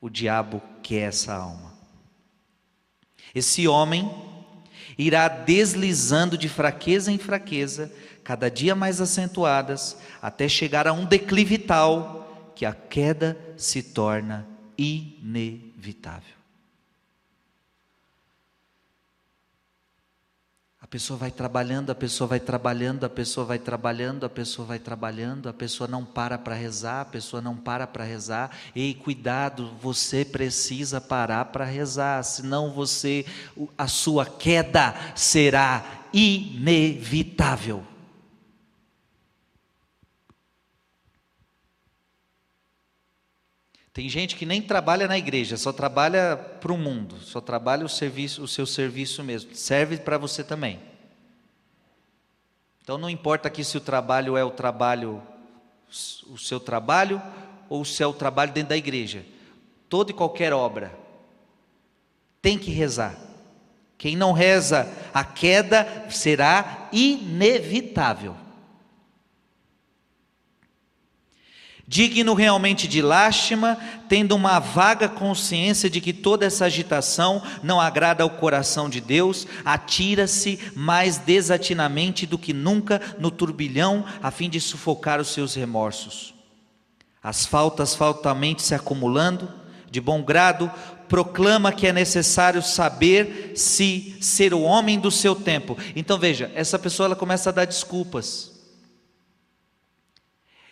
O 0.00 0.08
diabo 0.08 0.62
quer 0.82 1.08
essa 1.08 1.34
alma. 1.34 1.70
Esse 3.34 3.68
homem 3.68 4.10
irá 4.98 5.28
deslizando 5.28 6.36
de 6.36 6.48
fraqueza 6.48 7.12
em 7.12 7.18
fraqueza, 7.18 7.92
cada 8.24 8.50
dia 8.50 8.74
mais 8.74 9.00
acentuadas, 9.00 9.96
até 10.20 10.48
chegar 10.48 10.86
a 10.86 10.92
um 10.92 11.04
declive 11.04 11.58
tal 11.58 12.52
que 12.54 12.64
a 12.64 12.72
queda 12.72 13.38
se 13.56 13.82
torna 13.82 14.46
inevitável. 14.76 16.39
Pessoa 20.90 21.16
vai 21.16 21.30
trabalhando, 21.30 21.90
a 21.90 21.94
pessoa 21.94 22.26
vai 22.26 22.40
trabalhando, 22.40 23.04
a 23.04 23.08
pessoa 23.08 23.46
vai 23.46 23.60
trabalhando, 23.60 24.26
a 24.26 24.28
pessoa 24.28 24.66
vai 24.66 24.78
trabalhando, 24.80 25.48
a 25.48 25.52
pessoa 25.52 25.86
não 25.86 26.04
para 26.04 26.36
para 26.36 26.56
rezar, 26.56 27.02
a 27.02 27.04
pessoa 27.04 27.40
não 27.40 27.56
para 27.56 27.86
para 27.86 28.02
rezar. 28.02 28.50
Ei, 28.74 28.92
cuidado, 28.92 29.70
você 29.80 30.24
precisa 30.24 31.00
parar 31.00 31.44
para 31.46 31.64
rezar, 31.64 32.24
senão 32.24 32.72
você 32.72 33.24
a 33.78 33.86
sua 33.86 34.26
queda 34.26 34.92
será 35.14 36.08
inevitável. 36.12 37.89
Tem 44.00 44.08
gente 44.08 44.34
que 44.34 44.46
nem 44.46 44.62
trabalha 44.62 45.06
na 45.06 45.18
igreja, 45.18 45.58
só 45.58 45.74
trabalha 45.74 46.34
para 46.34 46.72
o 46.72 46.78
mundo, 46.78 47.16
só 47.20 47.38
trabalha 47.38 47.84
o 47.84 47.88
serviço, 47.88 48.42
o 48.42 48.48
seu 48.48 48.64
serviço 48.64 49.22
mesmo. 49.22 49.54
Serve 49.54 49.98
para 49.98 50.16
você 50.16 50.42
também. 50.42 50.80
Então 52.82 52.96
não 52.96 53.10
importa 53.10 53.48
aqui 53.48 53.62
se 53.62 53.76
o 53.76 53.80
trabalho 53.80 54.38
é 54.38 54.42
o 54.42 54.50
trabalho, 54.50 55.22
o 56.30 56.38
seu 56.38 56.58
trabalho, 56.58 57.20
ou 57.68 57.84
se 57.84 58.02
é 58.02 58.06
o 58.06 58.14
trabalho 58.14 58.54
dentro 58.54 58.70
da 58.70 58.76
igreja. 58.78 59.22
Toda 59.86 60.12
e 60.12 60.14
qualquer 60.14 60.54
obra 60.54 60.98
tem 62.40 62.56
que 62.56 62.70
rezar. 62.70 63.18
Quem 63.98 64.16
não 64.16 64.32
reza, 64.32 64.90
a 65.12 65.24
queda 65.24 66.06
será 66.08 66.88
inevitável. 66.90 68.34
Digno 71.90 72.34
realmente 72.34 72.86
de 72.86 73.02
lástima, 73.02 73.76
tendo 74.08 74.36
uma 74.36 74.60
vaga 74.60 75.08
consciência 75.08 75.90
de 75.90 76.00
que 76.00 76.12
toda 76.12 76.46
essa 76.46 76.66
agitação 76.66 77.42
não 77.64 77.80
agrada 77.80 78.22
ao 78.22 78.30
coração 78.30 78.88
de 78.88 79.00
Deus, 79.00 79.44
atira-se 79.64 80.60
mais 80.76 81.18
desatinamente 81.18 82.26
do 82.26 82.38
que 82.38 82.52
nunca 82.52 83.00
no 83.18 83.28
turbilhão, 83.28 84.04
a 84.22 84.30
fim 84.30 84.48
de 84.48 84.60
sufocar 84.60 85.20
os 85.20 85.32
seus 85.32 85.56
remorsos. 85.56 86.32
As 87.20 87.44
faltas 87.44 87.92
faltamente 87.92 88.62
se 88.62 88.72
acumulando, 88.72 89.52
de 89.90 90.00
bom 90.00 90.22
grado, 90.22 90.70
proclama 91.08 91.72
que 91.72 91.88
é 91.88 91.92
necessário 91.92 92.62
saber 92.62 93.54
se 93.56 94.16
ser 94.20 94.54
o 94.54 94.60
homem 94.60 94.96
do 94.96 95.10
seu 95.10 95.34
tempo. 95.34 95.76
Então 95.96 96.16
veja, 96.16 96.52
essa 96.54 96.78
pessoa 96.78 97.06
ela 97.06 97.16
começa 97.16 97.50
a 97.50 97.52
dar 97.52 97.64
desculpas. 97.64 98.49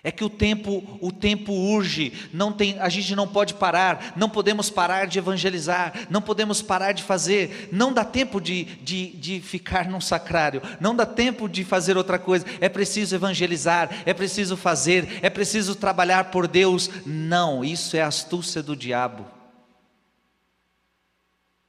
É 0.09 0.11
que 0.11 0.25
o 0.25 0.31
tempo, 0.31 0.83
o 1.03 1.13
tempo 1.13 1.53
urge, 1.53 2.15
não 2.33 2.51
tem, 2.51 2.79
a 2.79 2.89
gente 2.89 3.15
não 3.15 3.29
pode 3.29 3.53
parar, 3.53 4.15
não 4.17 4.31
podemos 4.31 4.71
parar 4.71 5.07
de 5.07 5.19
evangelizar, 5.19 6.07
não 6.09 6.23
podemos 6.23 6.63
parar 6.63 6.93
de 6.93 7.03
fazer, 7.03 7.69
não 7.71 7.93
dá 7.93 8.07
tempo 8.07 8.41
de, 8.41 8.65
de, 8.65 9.09
de 9.09 9.39
ficar 9.43 9.87
num 9.87 10.01
sacrário, 10.01 10.63
não 10.81 10.97
dá 10.97 11.05
tempo 11.05 11.47
de 11.47 11.63
fazer 11.63 11.99
outra 11.99 12.19
coisa, 12.19 12.47
é 12.59 12.71
preciso 12.71 13.15
evangelizar, 13.15 13.91
é 14.07 14.15
preciso 14.15 14.57
fazer, 14.57 15.19
é 15.21 15.29
preciso 15.29 15.75
trabalhar 15.75 16.31
por 16.31 16.49
Deus. 16.49 16.89
Não, 17.05 17.63
isso 17.63 17.95
é 17.95 18.01
astúcia 18.01 18.63
do 18.63 18.75
diabo. 18.75 19.27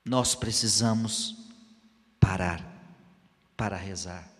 Nós 0.05 0.33
precisamos 0.33 1.35
parar 2.21 2.63
para 3.57 3.75
rezar. 3.75 4.38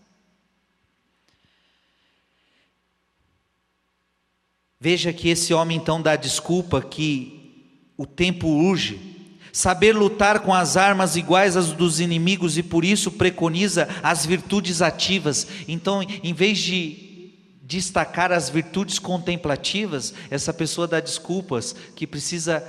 Veja 4.79 5.11
que 5.11 5.27
esse 5.27 5.53
homem 5.53 5.77
então 5.77 6.01
dá 6.01 6.15
desculpa 6.15 6.81
que 6.81 7.91
o 7.97 8.05
tempo 8.05 8.47
urge. 8.47 9.17
Saber 9.51 9.93
lutar 9.93 10.39
com 10.39 10.53
as 10.53 10.77
armas 10.77 11.17
iguais 11.17 11.57
às 11.57 11.73
dos 11.73 11.99
inimigos 11.99 12.57
e 12.57 12.63
por 12.63 12.85
isso 12.85 13.11
preconiza 13.11 13.89
as 14.01 14.25
virtudes 14.25 14.81
ativas. 14.81 15.47
Então, 15.67 16.01
em 16.01 16.33
vez 16.33 16.59
de 16.59 17.33
destacar 17.63 18.31
as 18.31 18.49
virtudes 18.49 18.99
contemplativas, 18.99 20.13
essa 20.29 20.53
pessoa 20.53 20.87
dá 20.87 20.99
desculpas 20.99 21.75
que 21.95 22.07
precisa 22.07 22.63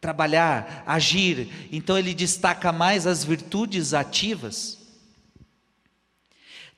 trabalhar, 0.00 0.82
agir. 0.86 1.48
Então 1.72 1.96
ele 1.96 2.12
destaca 2.12 2.70
mais 2.70 3.06
as 3.06 3.24
virtudes 3.24 3.94
ativas 3.94 4.77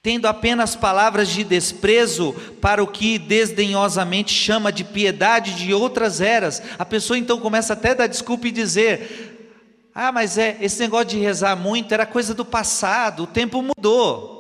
tendo 0.03 0.27
apenas 0.27 0.75
palavras 0.75 1.29
de 1.29 1.45
desprezo 1.45 2.33
para 2.61 2.83
o 2.83 2.87
que 2.87 3.19
desdenhosamente 3.19 4.33
chama 4.33 4.73
de 4.73 4.83
piedade 4.83 5.55
de 5.55 5.75
outras 5.75 6.21
eras. 6.21 6.63
A 6.79 6.87
pessoa 6.87 7.19
então 7.19 7.39
começa 7.39 7.75
até 7.75 7.91
a 7.91 7.95
dar 7.95 8.07
desculpa 8.07 8.49
e 8.49 8.53
dizer: 8.53 9.91
Ah, 9.95 10.11
mas 10.11 10.39
é 10.39 10.57
esse 10.61 10.81
negócio 10.81 11.09
de 11.09 11.19
rezar 11.19 11.55
muito 11.55 11.93
era 11.93 12.07
coisa 12.07 12.33
do 12.33 12.45
passado, 12.45 13.25
o 13.25 13.27
tempo 13.27 13.63
mudou. 13.63 14.39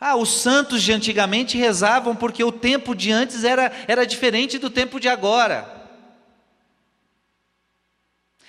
Ah, 0.00 0.16
os 0.16 0.40
santos 0.40 0.82
de 0.82 0.92
antigamente 0.92 1.56
rezavam 1.56 2.16
porque 2.16 2.42
o 2.42 2.52
tempo 2.52 2.94
de 2.94 3.12
antes 3.12 3.44
era, 3.44 3.70
era 3.86 4.06
diferente 4.06 4.58
do 4.58 4.68
tempo 4.70 4.98
de 4.98 5.08
agora. 5.08 5.83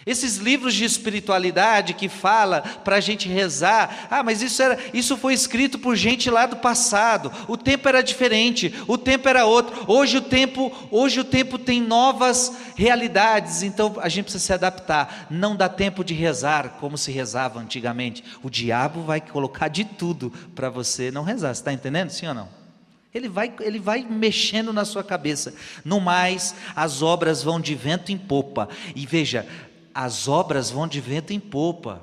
Esses 0.06 0.38
livros 0.38 0.76
de 0.76 0.86
espiritualidade 0.86 1.96
que 1.96 2.08
fala 2.08 2.62
para 2.62 2.98
a 2.98 3.00
gente 3.00 3.28
rezar, 3.28 4.08
ah, 4.12 4.22
mas 4.22 4.44
isso, 4.44 4.62
era, 4.62 4.78
isso 4.94 5.18
foi 5.18 5.34
escrito 5.34 5.80
por 5.80 5.96
gente 5.96 6.30
lá 6.30 6.46
do 6.46 6.58
passado. 6.58 7.32
O 7.48 7.58
tempo 7.58 7.90
era 7.90 8.04
diferente, 8.04 8.72
o 8.88 9.00
tempo 9.00 9.28
era 9.28 9.46
outro. 9.46 9.84
Hoje 9.88 10.18
o 10.18 10.22
tempo, 10.22 10.72
hoje 10.92 11.20
o 11.20 11.24
tempo 11.24 11.58
tem 11.58 11.82
novas 11.82 12.56
realidades, 12.76 13.64
então 13.64 13.96
a 14.00 14.08
gente 14.08 14.26
precisa 14.26 14.46
se 14.46 14.54
adaptar. 14.54 15.26
Não 15.32 15.56
dá 15.56 15.68
tempo 15.68 16.04
de 16.04 16.14
rezar 16.14 16.78
como 16.80 17.00
se 17.00 17.12
rezava 17.12 17.60
antigamente. 17.60 18.24
O 18.44 18.50
diabo 18.50 19.02
vai 19.02 19.20
colocar 19.20 19.70
de 19.70 19.84
tudo 19.84 20.32
para 20.54 20.70
você 20.70 21.10
não 21.10 21.24
rezar. 21.24 21.56
Você 21.56 21.62
está 21.62 21.74
entendendo, 21.74 22.12
sim 22.12 22.28
ou 22.28 22.36
não? 22.36 22.66
Ele 23.16 23.30
vai, 23.30 23.54
ele 23.62 23.80
vai 23.80 24.06
mexendo 24.08 24.74
na 24.74 24.84
sua 24.84 25.02
cabeça. 25.02 25.54
No 25.86 26.02
mais, 26.02 26.54
as 26.76 27.02
obras 27.02 27.42
vão 27.42 27.62
de 27.62 27.74
vento 27.74 28.12
em 28.12 28.18
popa. 28.18 28.68
E 28.94 29.06
veja, 29.06 29.48
as 29.96 30.28
obras 30.28 30.70
vão 30.70 30.86
de 30.86 31.00
vento 31.00 31.32
em 31.32 31.40
popa. 31.40 32.02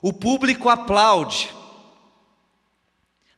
O 0.00 0.14
público 0.14 0.70
aplaude. 0.70 1.54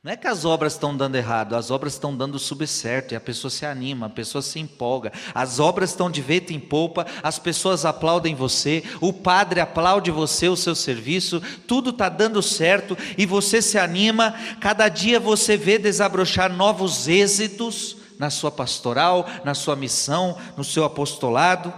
Não 0.00 0.12
é 0.12 0.16
que 0.16 0.28
as 0.28 0.44
obras 0.44 0.72
estão 0.74 0.96
dando 0.96 1.16
errado, 1.16 1.54
as 1.54 1.70
obras 1.70 1.92
estão 1.92 2.16
dando 2.16 2.38
subcerto 2.38 3.14
e 3.14 3.16
a 3.16 3.20
pessoa 3.20 3.50
se 3.50 3.66
anima, 3.66 4.06
a 4.06 4.10
pessoa 4.10 4.42
se 4.42 4.60
empolga. 4.60 5.12
As 5.34 5.58
obras 5.58 5.90
estão 5.90 6.10
de 6.10 6.20
vento 6.20 6.52
em 6.52 6.58
polpa, 6.58 7.06
as 7.20 7.38
pessoas 7.38 7.84
aplaudem 7.84 8.34
você, 8.34 8.84
o 9.00 9.12
padre 9.12 9.60
aplaude 9.60 10.10
você, 10.10 10.48
o 10.48 10.56
seu 10.56 10.74
serviço, 10.74 11.40
tudo 11.66 11.90
está 11.90 12.08
dando 12.08 12.42
certo 12.42 12.96
e 13.18 13.26
você 13.26 13.60
se 13.60 13.78
anima. 13.78 14.34
Cada 14.60 14.88
dia 14.88 15.18
você 15.18 15.56
vê 15.56 15.78
desabrochar 15.78 16.52
novos 16.52 17.08
êxitos 17.08 17.96
na 18.18 18.30
sua 18.30 18.52
pastoral, 18.52 19.26
na 19.44 19.54
sua 19.54 19.74
missão, 19.74 20.36
no 20.56 20.64
seu 20.64 20.84
apostolado. 20.84 21.72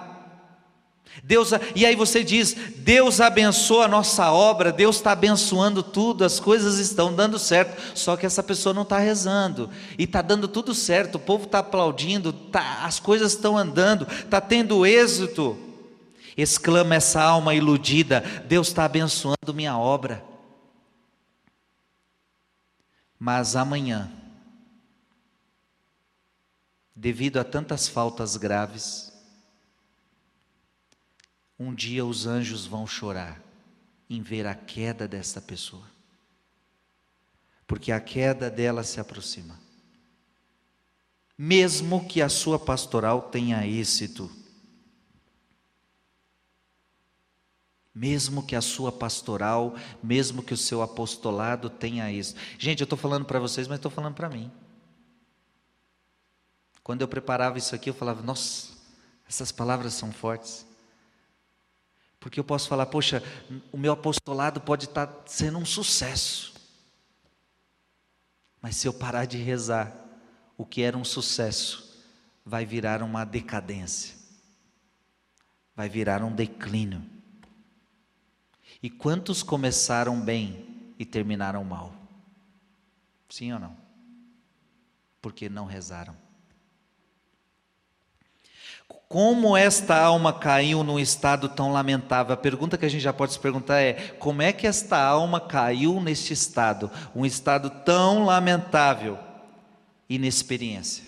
Deus, 1.22 1.50
e 1.74 1.87
aí 1.87 1.94
você 1.94 2.24
diz: 2.24 2.55
Deus 2.79 3.20
abençoa 3.20 3.85
a 3.85 3.88
nossa 3.88 4.33
obra, 4.33 4.72
Deus 4.72 4.96
está 4.96 5.12
abençoando 5.12 5.83
tudo, 5.83 6.24
as 6.24 6.40
coisas 6.40 6.79
estão 6.79 7.14
dando 7.14 7.38
certo. 7.38 7.81
Só 7.96 8.16
que 8.16 8.27
essa 8.27 8.42
pessoa 8.42 8.74
não 8.74 8.83
está 8.83 8.98
rezando 8.98 9.70
e 9.98 10.05
está 10.05 10.20
dando 10.20 10.48
tudo 10.48 10.74
certo. 10.74 11.16
O 11.16 11.20
povo 11.20 11.44
está 11.44 11.61
aplaudindo, 11.61 12.33
tá, 12.33 12.85
as 12.85 12.98
coisas 12.98 13.33
estão 13.33 13.57
andando, 13.57 14.07
está 14.11 14.40
tendo 14.40 14.85
êxito. 14.85 15.57
Exclama 16.37 16.96
essa 16.96 17.22
alma 17.22 17.55
iludida: 17.55 18.20
Deus 18.46 18.68
está 18.68 18.85
abençoando 18.85 19.55
minha 19.55 19.79
obra. 19.79 20.22
Mas 23.18 23.57
amanhã, 23.57 24.11
devido 26.94 27.38
a 27.38 27.44
tantas 27.44 27.88
faltas 27.88 28.37
graves, 28.37 29.04
um 31.59 31.75
dia 31.75 32.05
os 32.05 32.27
anjos 32.27 32.67
vão 32.67 32.87
chorar 32.87 33.40
em 34.09 34.21
ver 34.21 34.47
a 34.47 34.55
queda 34.55 35.07
desta 35.09 35.40
pessoa, 35.40 35.87
porque 37.67 37.93
a 37.93 38.01
queda 38.01 38.51
dela 38.51 38.83
se 38.83 39.01
aproxima. 39.01 39.59
Mesmo 41.37 42.07
que 42.07 42.23
a 42.23 42.29
sua 42.29 42.59
pastoral 42.59 43.23
tenha 43.23 43.67
êxito, 43.67 44.31
mesmo 47.95 48.45
que 48.45 48.57
a 48.57 48.61
sua 48.61 48.90
pastoral, 48.90 49.77
mesmo 50.03 50.43
que 50.43 50.53
o 50.53 50.57
seu 50.57 50.83
apostolado 50.83 51.71
tenha 51.71 52.11
êxito. 52.12 52.40
Gente, 52.59 52.81
eu 52.81 52.85
estou 52.85 52.99
falando 52.99 53.25
para 53.25 53.38
vocês, 53.38 53.69
mas 53.69 53.77
estou 53.77 53.90
falando 53.90 54.14
para 54.14 54.29
mim. 54.29 54.51
Quando 56.83 57.03
eu 57.03 57.09
preparava 57.09 57.57
isso 57.57 57.75
aqui, 57.75 57.88
eu 57.88 57.95
falava, 57.95 58.21
nossa, 58.21 58.73
essas 59.27 59.51
palavras 59.51 59.95
são 59.95 60.12
fortes. 60.12 60.67
Porque 62.24 62.40
eu 62.40 62.44
posso 62.44 62.68
falar, 62.68 62.87
poxa, 62.87 63.22
o 63.70 63.76
meu 63.76 63.92
apostolado 63.92 64.58
pode 64.58 64.87
estar 64.87 65.24
sendo 65.26 65.58
um 65.58 65.66
sucesso. 65.66 66.54
Mas 68.62 68.76
se 68.76 68.88
eu 68.88 68.94
parar 68.94 69.26
de 69.26 69.37
rezar, 69.37 69.94
o 70.56 70.64
que 70.64 70.80
era 70.80 70.96
um 70.96 71.04
sucesso 71.04 72.02
vai 72.42 72.64
virar 72.64 73.02
uma 73.02 73.26
decadência, 73.26 74.14
vai 75.76 75.87
virar 75.87 76.24
um 76.24 76.34
declínio. 76.34 77.04
E 78.82 78.88
quantos 78.88 79.42
começaram 79.42 80.18
bem 80.18 80.94
e 80.98 81.04
terminaram 81.04 81.62
mal? 81.62 81.94
Sim 83.28 83.52
ou 83.52 83.58
não? 83.58 83.76
Porque 85.20 85.50
não 85.50 85.66
rezaram. 85.66 86.16
Como 89.09 89.57
esta 89.57 89.97
alma 89.97 90.33
caiu 90.33 90.83
num 90.83 90.99
estado 90.99 91.49
tão 91.49 91.73
lamentável? 91.73 92.33
A 92.35 92.37
pergunta 92.37 92.79
que 92.79 92.85
a 92.85 92.88
gente 92.88 93.03
já 93.03 93.12
pode 93.12 93.33
se 93.33 93.38
perguntar 93.38 93.81
é: 93.81 93.93
como 94.19 94.43
é 94.43 94.53
que 94.53 94.67
esta 94.67 94.99
alma 94.99 95.40
caiu 95.40 96.01
neste 96.01 96.33
estado? 96.33 96.90
Um 97.14 97.25
estado 97.25 97.71
tão 97.71 98.25
lamentável, 98.25 99.19
inexperiência. 100.09 101.05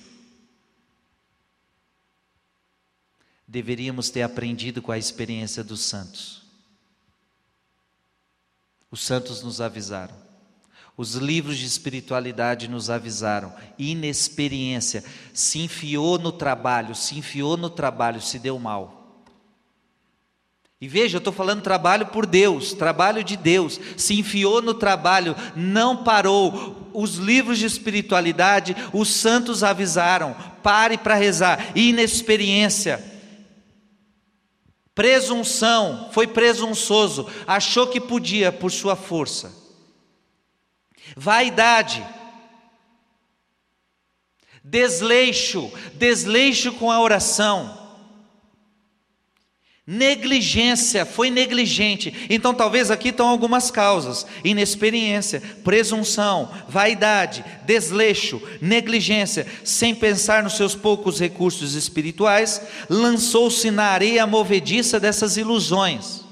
Deveríamos 3.48 4.10
ter 4.10 4.22
aprendido 4.22 4.82
com 4.82 4.92
a 4.92 4.98
experiência 4.98 5.62
dos 5.64 5.80
santos. 5.80 6.42
Os 8.90 9.00
santos 9.00 9.42
nos 9.42 9.60
avisaram. 9.60 10.25
Os 10.96 11.14
livros 11.14 11.58
de 11.58 11.66
espiritualidade 11.66 12.68
nos 12.68 12.88
avisaram. 12.88 13.52
Inexperiência. 13.78 15.04
Se 15.34 15.58
enfiou 15.58 16.18
no 16.18 16.32
trabalho, 16.32 16.94
se 16.94 17.18
enfiou 17.18 17.56
no 17.56 17.68
trabalho, 17.68 18.20
se 18.20 18.38
deu 18.38 18.58
mal. 18.58 19.24
E 20.80 20.88
veja, 20.88 21.16
eu 21.16 21.18
estou 21.18 21.32
falando 21.32 21.62
trabalho 21.62 22.06
por 22.06 22.26
Deus, 22.26 22.72
trabalho 22.72 23.22
de 23.24 23.36
Deus. 23.36 23.80
Se 23.96 24.18
enfiou 24.18 24.62
no 24.62 24.74
trabalho, 24.74 25.34
não 25.54 26.04
parou. 26.04 26.90
Os 26.94 27.16
livros 27.16 27.58
de 27.58 27.66
espiritualidade, 27.66 28.74
os 28.92 29.08
santos 29.08 29.62
avisaram: 29.62 30.34
pare 30.62 30.96
para 30.96 31.14
rezar. 31.14 31.76
Inexperiência 31.76 33.16
presunção, 34.96 36.08
foi 36.10 36.26
presunçoso, 36.26 37.28
achou 37.46 37.86
que 37.86 38.00
podia 38.00 38.50
por 38.50 38.72
sua 38.72 38.96
força. 38.96 39.65
Vaidade, 41.14 42.04
desleixo, 44.64 45.70
desleixo 45.94 46.72
com 46.72 46.90
a 46.90 47.00
oração. 47.00 47.86
Negligência, 49.88 51.06
foi 51.06 51.30
negligente. 51.30 52.12
Então, 52.28 52.52
talvez 52.52 52.90
aqui 52.90 53.10
estão 53.10 53.28
algumas 53.28 53.70
causas: 53.70 54.26
inexperiência, 54.42 55.40
presunção, 55.62 56.50
vaidade, 56.68 57.44
desleixo, 57.64 58.42
negligência, 58.60 59.46
sem 59.62 59.94
pensar 59.94 60.42
nos 60.42 60.56
seus 60.56 60.74
poucos 60.74 61.20
recursos 61.20 61.74
espirituais, 61.74 62.60
lançou-se 62.90 63.70
na 63.70 63.84
areia 63.84 64.26
movediça 64.26 64.98
dessas 64.98 65.36
ilusões. 65.36 66.24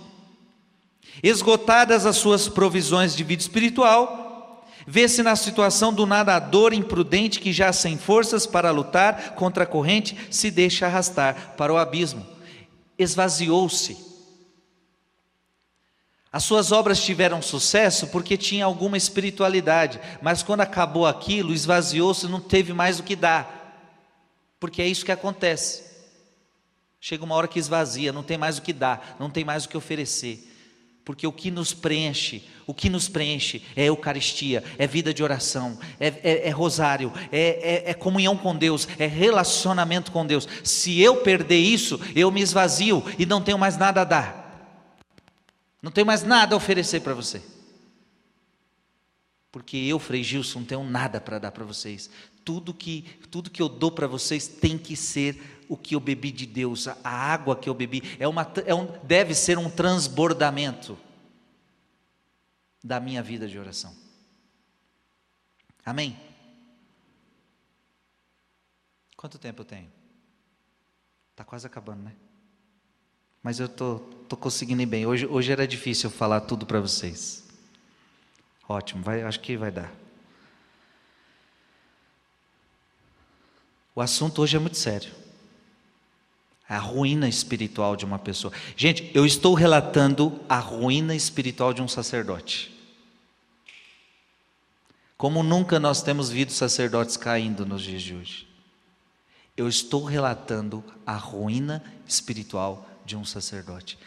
Esgotadas 1.22 2.06
as 2.06 2.16
suas 2.16 2.48
provisões 2.48 3.14
de 3.14 3.22
vida 3.22 3.40
espiritual, 3.40 4.23
vê-se 4.86 5.22
na 5.22 5.36
situação 5.36 5.92
do 5.92 6.06
nadador 6.06 6.72
imprudente 6.72 7.40
que, 7.40 7.52
já 7.52 7.72
sem 7.72 7.96
forças 7.96 8.46
para 8.46 8.70
lutar 8.70 9.34
contra 9.34 9.64
a 9.64 9.66
corrente, 9.66 10.16
se 10.30 10.50
deixa 10.50 10.86
arrastar 10.86 11.54
para 11.56 11.72
o 11.72 11.76
abismo 11.76 12.34
esvaziou-se. 12.98 14.14
As 16.32 16.42
suas 16.42 16.72
obras 16.72 17.02
tiveram 17.02 17.40
sucesso 17.40 18.08
porque 18.08 18.36
tinha 18.36 18.64
alguma 18.64 18.96
espiritualidade, 18.96 20.00
mas 20.20 20.42
quando 20.42 20.62
acabou 20.62 21.06
aquilo, 21.06 21.52
esvaziou-se, 21.52 22.26
não 22.26 22.40
teve 22.40 22.72
mais 22.72 22.98
o 22.98 23.04
que 23.04 23.14
dar. 23.14 23.62
Porque 24.58 24.82
é 24.82 24.86
isso 24.86 25.04
que 25.04 25.12
acontece. 25.12 25.84
Chega 27.00 27.22
uma 27.22 27.36
hora 27.36 27.46
que 27.46 27.58
esvazia, 27.58 28.12
não 28.12 28.22
tem 28.22 28.36
mais 28.36 28.58
o 28.58 28.62
que 28.62 28.72
dar, 28.72 29.16
não 29.20 29.30
tem 29.30 29.44
mais 29.44 29.64
o 29.64 29.68
que 29.68 29.76
oferecer. 29.76 30.50
Porque 31.04 31.26
o 31.26 31.32
que 31.32 31.50
nos 31.50 31.74
preenche, 31.74 32.42
o 32.66 32.72
que 32.72 32.88
nos 32.88 33.08
preenche 33.08 33.62
é 33.76 33.84
Eucaristia, 33.84 34.64
é 34.78 34.86
vida 34.86 35.12
de 35.12 35.22
oração, 35.22 35.78
é, 36.00 36.08
é, 36.22 36.48
é 36.48 36.50
rosário, 36.50 37.12
é, 37.30 37.84
é, 37.86 37.90
é 37.90 37.94
comunhão 37.94 38.36
com 38.36 38.56
Deus, 38.56 38.88
é 38.98 39.06
relacionamento 39.06 40.10
com 40.10 40.26
Deus. 40.26 40.48
Se 40.62 40.98
eu 41.00 41.16
perder 41.16 41.58
isso, 41.58 42.00
eu 42.16 42.30
me 42.30 42.40
esvazio 42.40 43.04
e 43.18 43.26
não 43.26 43.42
tenho 43.42 43.58
mais 43.58 43.76
nada 43.76 44.00
a 44.00 44.04
dar, 44.04 44.88
não 45.82 45.90
tenho 45.90 46.06
mais 46.06 46.22
nada 46.22 46.54
a 46.54 46.56
oferecer 46.56 47.00
para 47.00 47.12
você. 47.12 47.42
Porque 49.52 49.76
eu, 49.76 50.00
Frei 50.00 50.24
Gilson, 50.24 50.60
não 50.60 50.66
tenho 50.66 50.82
nada 50.82 51.20
para 51.20 51.38
dar 51.38 51.52
para 51.52 51.64
vocês. 51.64 52.10
Tudo 52.44 52.74
que, 52.74 53.04
tudo 53.30 53.50
que 53.50 53.62
eu 53.62 53.68
dou 53.68 53.92
para 53.92 54.08
vocês 54.08 54.48
tem 54.48 54.76
que 54.76 54.96
ser 54.96 55.53
o 55.68 55.77
que 55.77 55.94
eu 55.94 56.00
bebi 56.00 56.31
de 56.31 56.46
Deus, 56.46 56.88
a 56.88 56.98
água 57.05 57.57
que 57.57 57.68
eu 57.68 57.74
bebi, 57.74 58.03
é 58.18 58.29
uma, 58.29 58.50
é 58.66 58.74
um, 58.74 58.87
deve 59.03 59.35
ser 59.35 59.59
um 59.59 59.70
transbordamento 59.70 60.98
da 62.83 63.00
minha 63.00 63.22
vida 63.22 63.48
de 63.48 63.59
oração. 63.59 63.94
Amém? 65.85 66.18
Quanto 69.16 69.38
tempo 69.38 69.62
eu 69.62 69.64
tenho? 69.64 69.90
Está 71.31 71.44
quase 71.44 71.66
acabando, 71.66 72.03
né? 72.03 72.14
Mas 73.42 73.59
eu 73.59 73.68
tô, 73.68 73.98
tô 74.29 74.37
conseguindo 74.37 74.83
ir 74.83 74.87
bem. 74.87 75.07
Hoje, 75.07 75.27
hoje 75.27 75.53
era 75.53 75.66
difícil 75.66 76.11
falar 76.11 76.42
tudo 76.42 76.66
para 76.66 76.81
vocês. 76.81 77.44
Ótimo, 78.68 79.03
vai, 79.03 79.22
acho 79.22 79.40
que 79.40 79.57
vai 79.57 79.70
dar. 79.70 79.92
O 83.94 84.00
assunto 84.00 84.42
hoje 84.42 84.57
é 84.57 84.59
muito 84.59 84.77
sério 84.77 85.23
a 86.68 86.79
ruína 86.79 87.29
espiritual 87.29 87.94
de 87.94 88.05
uma 88.05 88.18
pessoa. 88.18 88.53
Gente, 88.77 89.11
eu 89.14 89.27
estou 89.27 89.55
relatando 89.55 90.40
a 90.48 90.59
ruína 90.59 91.14
espiritual 91.14 91.74
de 91.74 91.83
um 91.83 91.88
sacerdote. 91.88 92.72
Como 95.16 95.42
nunca 95.42 95.79
nós 95.79 96.03
temos 96.03 96.31
visto 96.31 96.53
sacerdotes 96.53 97.16
caindo 97.16 97.64
nos 97.64 97.83
dias 97.83 98.03
de 98.03 98.14
hoje. 98.14 98.48
Eu 99.57 99.68
estou 99.68 100.05
relatando 100.05 100.83
a 101.07 101.16
ruína 101.16 101.83
espiritual 102.07 102.88
de 103.05 103.16
um 103.16 103.24
sacerdote. 103.24 103.98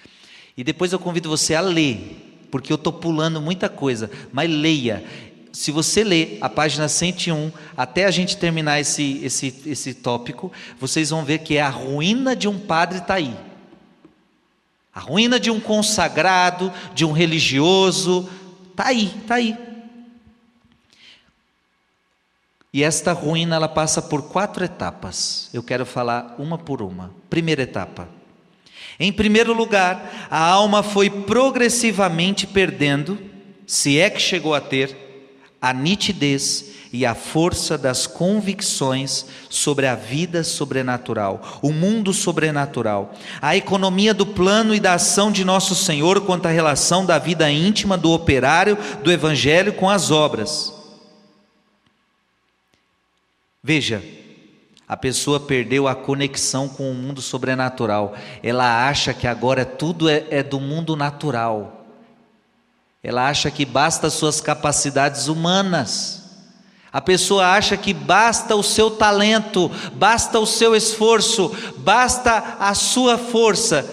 E 0.57 0.63
depois 0.63 0.91
eu 0.91 0.99
convido 0.99 1.29
você 1.29 1.55
a 1.55 1.61
ler, 1.61 2.47
porque 2.51 2.71
eu 2.73 2.75
estou 2.75 2.91
pulando 2.91 3.39
muita 3.39 3.69
coisa, 3.69 4.11
mas 4.33 4.49
leia 4.49 5.05
se 5.51 5.71
você 5.71 6.03
ler 6.03 6.37
a 6.41 6.49
página 6.49 6.87
101 6.87 7.51
até 7.75 8.05
a 8.05 8.11
gente 8.11 8.37
terminar 8.37 8.79
esse, 8.79 9.19
esse, 9.23 9.61
esse 9.65 9.93
tópico, 9.93 10.51
vocês 10.79 11.09
vão 11.09 11.25
ver 11.25 11.39
que 11.39 11.57
é 11.57 11.61
a 11.61 11.69
ruína 11.69 12.35
de 12.35 12.47
um 12.47 12.59
padre 12.59 12.99
está 12.99 13.15
aí. 13.15 13.35
A 14.93 14.99
ruína 14.99 15.39
de 15.39 15.51
um 15.51 15.59
consagrado, 15.59 16.73
de 16.93 17.05
um 17.05 17.11
religioso, 17.11 18.29
está 18.71 18.87
aí, 18.87 19.13
está 19.21 19.35
aí. 19.35 19.55
E 22.73 22.83
esta 22.83 23.13
ruína 23.13 23.55
ela 23.55 23.67
passa 23.67 24.01
por 24.01 24.23
quatro 24.23 24.63
etapas. 24.63 25.49
Eu 25.53 25.63
quero 25.63 25.85
falar 25.85 26.35
uma 26.37 26.57
por 26.57 26.81
uma. 26.81 27.11
Primeira 27.29 27.61
etapa. 27.61 28.09
Em 28.99 29.11
primeiro 29.11 29.53
lugar, 29.53 30.27
a 30.29 30.43
alma 30.43 30.81
foi 30.81 31.09
progressivamente 31.09 32.47
perdendo, 32.47 33.19
se 33.65 33.99
é 33.99 34.09
que 34.09 34.19
chegou 34.19 34.55
a 34.55 34.61
ter, 34.61 35.06
a 35.61 35.73
nitidez 35.73 36.77
e 36.91 37.05
a 37.05 37.13
força 37.13 37.77
das 37.77 38.07
convicções 38.07 39.25
sobre 39.49 39.87
a 39.87 39.95
vida 39.95 40.43
sobrenatural, 40.43 41.59
o 41.61 41.71
mundo 41.71 42.13
sobrenatural, 42.13 43.13
a 43.41 43.55
economia 43.55 44.13
do 44.13 44.25
plano 44.25 44.73
e 44.73 44.79
da 44.79 44.93
ação 44.93 45.31
de 45.31 45.43
nosso 45.43 45.75
Senhor 45.75 46.21
quanto 46.21 46.47
à 46.47 46.49
relação 46.49 47.05
da 47.05 47.19
vida 47.19 47.49
íntima 47.51 47.97
do 47.97 48.11
operário 48.11 48.77
do 49.03 49.11
Evangelho 49.11 49.73
com 49.73 49.89
as 49.89 50.11
obras. 50.11 50.73
Veja, 53.61 54.01
a 54.87 54.95
pessoa 54.95 55.39
perdeu 55.39 55.87
a 55.87 55.95
conexão 55.95 56.69
com 56.69 56.89
o 56.89 56.95
mundo 56.95 57.21
sobrenatural, 57.21 58.15
ela 58.41 58.87
acha 58.87 59.13
que 59.13 59.27
agora 59.27 59.65
tudo 59.65 60.07
é, 60.07 60.25
é 60.29 60.41
do 60.41 60.59
mundo 60.59 60.95
natural. 60.95 61.76
Ela 63.07 63.29
acha 63.29 63.49
que 63.49 63.63
basta 63.63 64.07
as 64.07 64.15
suas 64.15 64.41
capacidades 64.41 65.29
humanas. 65.29 66.23
A 66.91 66.99
pessoa 66.99 67.53
acha 67.53 67.77
que 67.77 67.93
basta 67.93 68.53
o 68.53 68.61
seu 68.61 68.91
talento, 68.91 69.71
basta 69.93 70.37
o 70.37 70.45
seu 70.45 70.75
esforço, 70.75 71.55
basta 71.77 72.57
a 72.59 72.73
sua 72.73 73.17
força. 73.17 73.89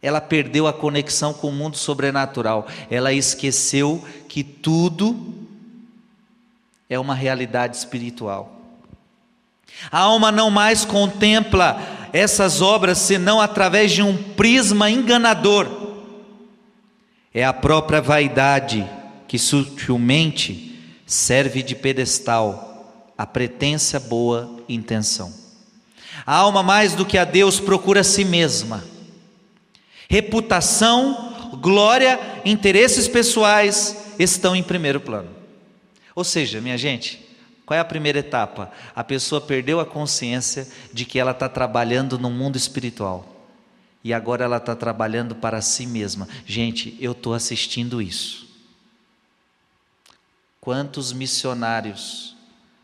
Ela 0.00 0.18
perdeu 0.18 0.66
a 0.66 0.72
conexão 0.72 1.34
com 1.34 1.48
o 1.48 1.52
mundo 1.52 1.76
sobrenatural. 1.76 2.66
Ela 2.90 3.12
esqueceu 3.12 4.02
que 4.26 4.42
tudo 4.42 5.34
é 6.88 6.98
uma 6.98 7.14
realidade 7.14 7.76
espiritual. 7.76 8.50
A 9.92 9.98
alma 9.98 10.32
não 10.32 10.50
mais 10.50 10.86
contempla 10.86 11.78
essas 12.14 12.62
obras 12.62 12.96
senão 12.96 13.42
através 13.42 13.92
de 13.92 14.02
um 14.02 14.16
prisma 14.16 14.90
enganador 14.90 15.79
é 17.32 17.44
a 17.44 17.52
própria 17.52 18.00
vaidade 18.00 18.88
que 19.28 19.38
sutilmente 19.38 20.78
serve 21.06 21.62
de 21.62 21.74
pedestal 21.74 23.12
à 23.16 23.26
pretensa 23.26 24.00
boa 24.00 24.62
intenção. 24.68 25.32
A 26.26 26.34
alma, 26.34 26.62
mais 26.62 26.94
do 26.94 27.06
que 27.06 27.16
a 27.16 27.24
Deus, 27.24 27.60
procura 27.60 28.00
a 28.00 28.04
si 28.04 28.24
mesma, 28.24 28.84
reputação 30.08 31.58
glória, 31.60 32.18
interesses 32.44 33.06
pessoais 33.06 34.14
estão 34.18 34.54
em 34.54 34.62
primeiro 34.62 35.00
plano. 35.00 35.30
Ou 36.14 36.24
seja, 36.24 36.60
minha 36.60 36.76
gente, 36.76 37.24
qual 37.64 37.76
é 37.76 37.80
a 37.80 37.84
primeira 37.84 38.18
etapa? 38.18 38.70
A 38.94 39.04
pessoa 39.04 39.40
perdeu 39.40 39.78
a 39.78 39.86
consciência 39.86 40.66
de 40.92 41.04
que 41.04 41.18
ela 41.18 41.30
está 41.30 41.48
trabalhando 41.48 42.18
no 42.18 42.28
mundo 42.28 42.56
espiritual. 42.56 43.29
E 44.02 44.14
agora 44.14 44.44
ela 44.44 44.56
está 44.56 44.74
trabalhando 44.74 45.34
para 45.34 45.60
si 45.60 45.86
mesma. 45.86 46.28
Gente, 46.46 46.96
eu 47.00 47.12
estou 47.12 47.34
assistindo 47.34 48.00
isso. 48.00 48.48
Quantos 50.60 51.12
missionários 51.12 52.36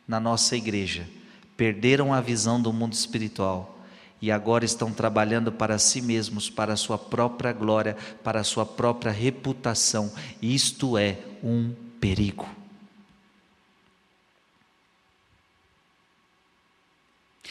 na 0.07 0.21
nossa 0.21 0.57
igreja 0.57 1.09
perderam 1.57 2.13
a 2.13 2.21
visão 2.21 2.61
do 2.61 2.73
mundo 2.73 2.93
espiritual 2.93 3.79
e 4.21 4.31
agora 4.31 4.65
estão 4.65 4.93
trabalhando 4.93 5.53
para 5.53 5.79
si 5.79 6.01
mesmos, 6.01 6.49
para 6.49 6.73
a 6.73 6.77
sua 6.77 6.99
própria 6.99 7.53
glória, 7.53 7.97
para 8.25 8.41
a 8.41 8.45
sua 8.45 8.65
própria 8.65 9.13
reputação. 9.13 10.13
Isto 10.41 10.97
é 10.97 11.19
um 11.43 11.75
perigo. 12.01 12.47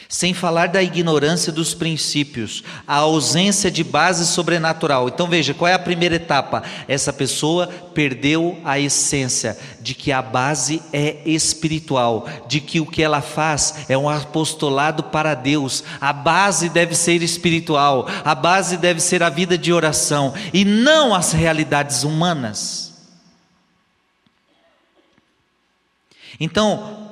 Sem 0.07 0.33
falar 0.33 0.67
da 0.67 0.83
ignorância 0.83 1.51
dos 1.51 1.73
princípios, 1.73 2.63
a 2.87 2.95
ausência 2.97 3.71
de 3.71 3.83
base 3.83 4.25
sobrenatural. 4.25 5.07
Então 5.07 5.27
veja, 5.27 5.53
qual 5.53 5.67
é 5.67 5.73
a 5.73 5.79
primeira 5.79 6.15
etapa? 6.15 6.63
Essa 6.87 7.11
pessoa 7.11 7.67
perdeu 7.67 8.59
a 8.63 8.79
essência 8.79 9.57
de 9.81 9.95
que 9.95 10.11
a 10.11 10.21
base 10.21 10.81
é 10.93 11.17
espiritual, 11.25 12.27
de 12.47 12.61
que 12.61 12.79
o 12.79 12.85
que 12.85 13.01
ela 13.01 13.21
faz 13.21 13.85
é 13.89 13.97
um 13.97 14.07
apostolado 14.07 15.03
para 15.03 15.33
Deus. 15.33 15.83
A 15.99 16.13
base 16.13 16.69
deve 16.69 16.93
ser 16.93 17.23
espiritual, 17.23 18.07
a 18.23 18.35
base 18.35 18.77
deve 18.77 18.99
ser 18.99 19.23
a 19.23 19.29
vida 19.29 19.57
de 19.57 19.73
oração 19.73 20.33
e 20.53 20.63
não 20.63 21.15
as 21.15 21.31
realidades 21.31 22.03
humanas. 22.03 22.93
Então, 26.39 27.04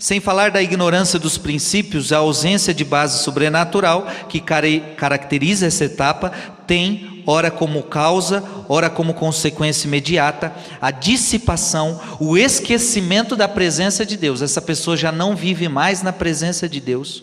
sem 0.00 0.18
falar 0.18 0.50
da 0.50 0.62
ignorância 0.62 1.18
dos 1.18 1.36
princípios, 1.36 2.10
a 2.10 2.16
ausência 2.16 2.72
de 2.72 2.86
base 2.86 3.22
sobrenatural 3.22 4.06
que 4.30 4.40
caracteriza 4.40 5.66
essa 5.66 5.84
etapa, 5.84 6.32
tem, 6.66 7.22
ora 7.26 7.50
como 7.50 7.82
causa, 7.82 8.42
ora 8.66 8.88
como 8.88 9.12
consequência 9.12 9.86
imediata, 9.86 10.54
a 10.80 10.90
dissipação, 10.90 12.00
o 12.18 12.38
esquecimento 12.38 13.36
da 13.36 13.46
presença 13.46 14.06
de 14.06 14.16
Deus. 14.16 14.40
Essa 14.40 14.62
pessoa 14.62 14.96
já 14.96 15.12
não 15.12 15.36
vive 15.36 15.68
mais 15.68 16.00
na 16.00 16.14
presença 16.14 16.66
de 16.66 16.80
Deus. 16.80 17.22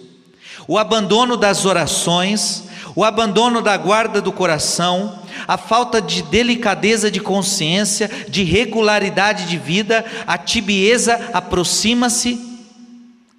O 0.67 0.77
abandono 0.77 1.35
das 1.35 1.65
orações, 1.65 2.65
o 2.95 3.03
abandono 3.03 3.59
da 3.59 3.75
guarda 3.75 4.21
do 4.21 4.31
coração, 4.31 5.17
a 5.47 5.57
falta 5.57 5.99
de 5.99 6.21
delicadeza 6.21 7.09
de 7.09 7.19
consciência, 7.19 8.07
de 8.29 8.43
regularidade 8.43 9.47
de 9.47 9.57
vida, 9.57 10.05
a 10.27 10.37
tibieza 10.37 11.31
aproxima-se 11.33 12.46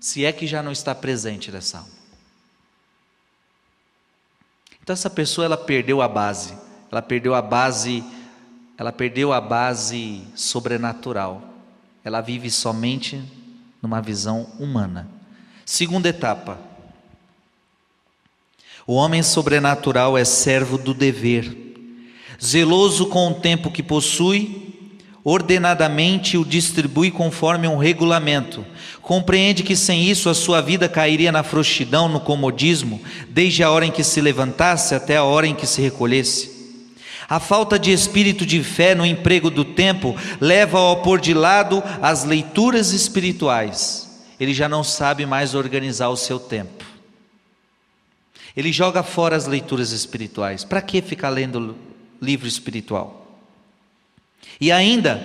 se 0.00 0.24
é 0.24 0.32
que 0.32 0.46
já 0.46 0.62
não 0.62 0.72
está 0.72 0.94
presente 0.94 1.50
nessa 1.50 1.78
alma. 1.78 1.90
Então 4.82 4.94
essa 4.94 5.10
pessoa 5.10 5.44
ela 5.44 5.56
perdeu 5.56 6.00
a 6.00 6.08
base, 6.08 6.56
ela 6.90 7.02
perdeu 7.02 7.34
a 7.34 7.42
base, 7.42 8.02
ela 8.78 8.92
perdeu 8.92 9.32
a 9.32 9.40
base 9.40 10.22
sobrenatural. 10.34 11.42
Ela 12.04 12.20
vive 12.20 12.50
somente 12.50 13.22
numa 13.82 14.00
visão 14.00 14.44
humana. 14.58 15.08
Segunda 15.66 16.08
etapa. 16.08 16.58
O 18.86 18.94
homem 18.94 19.22
sobrenatural 19.22 20.16
é 20.16 20.24
servo 20.24 20.78
do 20.78 20.94
dever, 20.94 21.54
zeloso 22.42 23.08
com 23.08 23.28
o 23.28 23.34
tempo 23.34 23.70
que 23.70 23.82
possui 23.82 24.67
ordenadamente 25.24 26.38
o 26.38 26.44
distribui 26.44 27.10
conforme 27.10 27.66
um 27.66 27.76
regulamento. 27.76 28.64
Compreende 29.02 29.62
que 29.62 29.76
sem 29.76 30.04
isso 30.04 30.28
a 30.28 30.34
sua 30.34 30.60
vida 30.60 30.88
cairia 30.88 31.32
na 31.32 31.42
frouxidão, 31.42 32.08
no 32.08 32.20
comodismo, 32.20 33.00
desde 33.28 33.62
a 33.62 33.70
hora 33.70 33.86
em 33.86 33.90
que 33.90 34.04
se 34.04 34.20
levantasse 34.20 34.94
até 34.94 35.16
a 35.16 35.24
hora 35.24 35.46
em 35.46 35.54
que 35.54 35.66
se 35.66 35.80
recolhesse. 35.80 36.58
A 37.28 37.38
falta 37.38 37.78
de 37.78 37.92
espírito 37.92 38.46
de 38.46 38.62
fé 38.62 38.94
no 38.94 39.04
emprego 39.04 39.50
do 39.50 39.64
tempo 39.64 40.16
leva-o 40.40 40.92
a 40.92 40.96
pôr 40.96 41.20
de 41.20 41.34
lado 41.34 41.82
as 42.00 42.24
leituras 42.24 42.92
espirituais. 42.92 44.08
Ele 44.40 44.54
já 44.54 44.68
não 44.68 44.82
sabe 44.82 45.26
mais 45.26 45.54
organizar 45.54 46.08
o 46.08 46.16
seu 46.16 46.38
tempo. 46.38 46.84
Ele 48.56 48.72
joga 48.72 49.02
fora 49.02 49.36
as 49.36 49.46
leituras 49.46 49.92
espirituais. 49.92 50.64
Para 50.64 50.80
que 50.80 51.02
ficar 51.02 51.28
lendo 51.28 51.76
livro 52.20 52.48
espiritual? 52.48 53.17
E 54.60 54.72
ainda, 54.72 55.20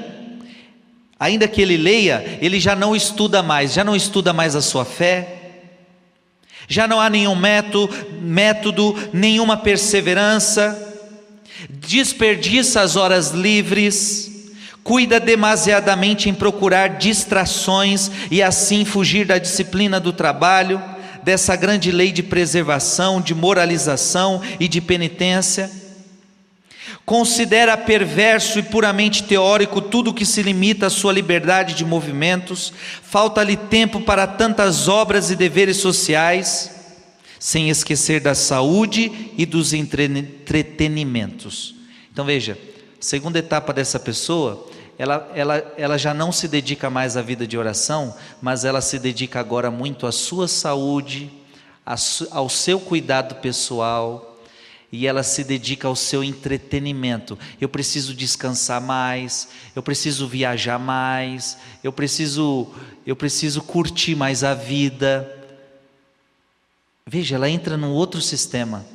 ainda 1.20 1.48
que 1.48 1.62
ele 1.62 1.78
leia, 1.78 2.38
ele 2.42 2.60
já 2.60 2.76
não 2.76 2.96
estuda 2.96 3.42
mais, 3.42 3.74
já 3.74 3.84
não 3.84 3.96
estuda 3.96 4.32
mais 4.32 4.56
a 4.56 4.62
sua 4.62 4.86
fé, 4.86 5.40
já 6.68 6.88
não 6.88 7.00
há 7.00 7.10
nenhum 7.10 7.36
método, 7.36 7.90
método 8.22 8.96
nenhuma 9.12 9.58
perseverança, 9.58 10.78
desperdiça 11.70 12.82
as 12.82 12.96
horas 12.96 13.32
livres, 13.32 14.32
cuida 14.84 15.20
demasiadamente 15.20 16.30
em 16.30 16.34
procurar 16.34 16.98
distrações 16.98 18.12
e 18.30 18.42
assim 18.42 18.86
fugir 18.86 19.26
da 19.26 19.38
disciplina 19.38 20.00
do 20.00 20.14
trabalho, 20.14 20.82
dessa 21.24 21.56
grande 21.56 21.90
lei 21.92 22.12
de 22.12 22.22
preservação, 22.22 23.22
de 23.22 23.34
moralização 23.34 24.42
e 24.60 24.68
de 24.68 24.82
penitência 24.82 25.83
Considera 27.06 27.76
perverso 27.76 28.60
e 28.60 28.64
puramente 28.64 29.24
teórico 29.24 29.82
tudo 29.82 30.14
que 30.14 30.26
se 30.26 30.42
limita 30.42 30.88
à 30.88 30.90
sua 30.90 31.12
liberdade 31.12 31.74
de 31.74 31.84
movimentos, 31.84 32.72
falta-lhe 33.04 33.58
tempo 33.58 34.00
para 34.02 34.26
tantas 34.26 34.88
obras 34.88 35.30
e 35.30 35.36
deveres 35.36 35.76
sociais, 35.78 36.72
sem 37.38 37.70
esquecer 37.70 38.22
da 38.22 38.34
saúde 38.34 39.32
e 39.38 39.46
dos 39.46 39.74
entretenimentos. 39.74 41.76
Então 42.10 42.24
veja, 42.24 42.58
segunda 43.02 43.38
etapa 43.38 43.74
dessa 43.74 44.00
pessoa, 44.00 44.66
ela, 44.98 45.30
ela, 45.36 45.74
ela 45.78 45.98
já 45.98 46.14
não 46.14 46.32
se 46.32 46.48
dedica 46.48 46.90
mais 46.90 47.18
à 47.18 47.22
vida 47.22 47.46
de 47.46 47.58
oração, 47.58 48.16
mas 48.42 48.64
ela 48.64 48.80
se 48.80 48.98
dedica 48.98 49.42
agora 49.42 49.70
muito 49.70 50.08
à 50.08 50.12
sua 50.14 50.48
saúde, 50.48 51.30
ao 52.32 52.48
seu 52.48 52.80
cuidado 52.80 53.36
pessoal, 53.36 54.33
e 54.94 55.08
ela 55.08 55.24
se 55.24 55.44
dedica 55.44 55.88
ao 55.88 55.96
seu 55.96 56.24
entretenimento. 56.24 57.36
Eu 57.60 57.68
preciso 57.68 58.14
descansar 58.14 58.80
mais, 58.80 59.50
eu 59.76 59.82
preciso 59.82 60.28
viajar 60.28 60.78
mais, 60.78 61.58
eu 61.84 61.92
preciso 61.92 62.68
eu 63.04 63.16
preciso 63.16 63.64
curtir 63.64 64.16
mais 64.16 64.44
a 64.44 64.54
vida. 64.54 65.28
Veja, 67.08 67.36
ela 67.36 67.50
entra 67.50 67.76
num 67.76 67.90
outro 67.90 68.22
sistema. 68.22 68.86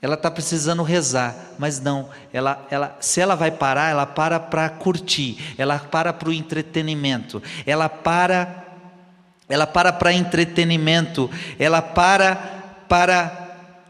Ela 0.00 0.14
está 0.14 0.30
precisando 0.30 0.84
rezar, 0.84 1.34
mas 1.58 1.80
não. 1.80 2.10
Ela, 2.32 2.64
ela, 2.70 2.96
se 3.00 3.20
ela 3.20 3.34
vai 3.34 3.50
parar, 3.50 3.90
ela 3.90 4.06
para 4.06 4.38
para 4.38 4.68
curtir. 4.68 5.36
Ela 5.58 5.80
para 5.80 6.12
para 6.12 6.28
o 6.28 6.32
entretenimento. 6.32 7.42
Ela 7.66 7.88
para, 7.88 8.66
ela 9.48 9.66
para 9.66 9.92
para 9.92 10.12
entretenimento. 10.12 11.28
Ela 11.58 11.82
para 11.82 12.36
para 12.88 13.43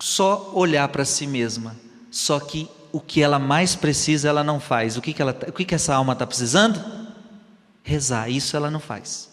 só 0.05 0.51
olhar 0.53 0.87
para 0.89 1.03
si 1.03 1.27
mesma. 1.27 1.75
Só 2.11 2.39
que 2.39 2.69
o 2.93 3.01
que 3.01 3.23
ela 3.23 3.39
mais 3.39 3.75
precisa, 3.75 4.29
ela 4.29 4.45
não 4.45 4.61
faz. 4.61 4.99
O 4.99 5.01
que, 5.01 5.15
que, 5.15 5.23
ela, 5.23 5.33
tá, 5.33 5.47
o 5.49 5.53
que, 5.53 5.65
que 5.65 5.75
essa 5.75 5.95
alma 5.95 6.13
está 6.13 6.27
precisando? 6.27 6.79
Rezar. 7.83 8.29
Isso 8.29 8.55
ela 8.55 8.71
não 8.71 8.81
faz. 8.81 9.31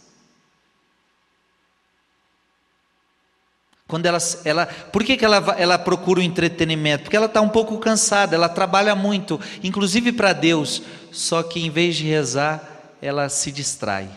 Quando 3.85 4.05
ela, 4.05 4.17
ela, 4.45 4.65
por 4.65 5.03
que, 5.03 5.17
que 5.17 5.25
ela, 5.25 5.55
ela 5.57 5.77
procura 5.77 6.21
o 6.21 6.23
entretenimento? 6.23 7.03
Porque 7.03 7.17
ela 7.17 7.25
está 7.25 7.41
um 7.41 7.49
pouco 7.49 7.77
cansada, 7.77 8.33
ela 8.33 8.47
trabalha 8.47 8.95
muito, 8.95 9.37
inclusive 9.61 10.13
para 10.13 10.31
Deus, 10.31 10.81
só 11.11 11.43
que 11.43 11.59
em 11.59 11.69
vez 11.69 11.97
de 11.97 12.05
rezar, 12.05 12.95
ela 13.01 13.27
se 13.27 13.51
distrai. 13.51 14.09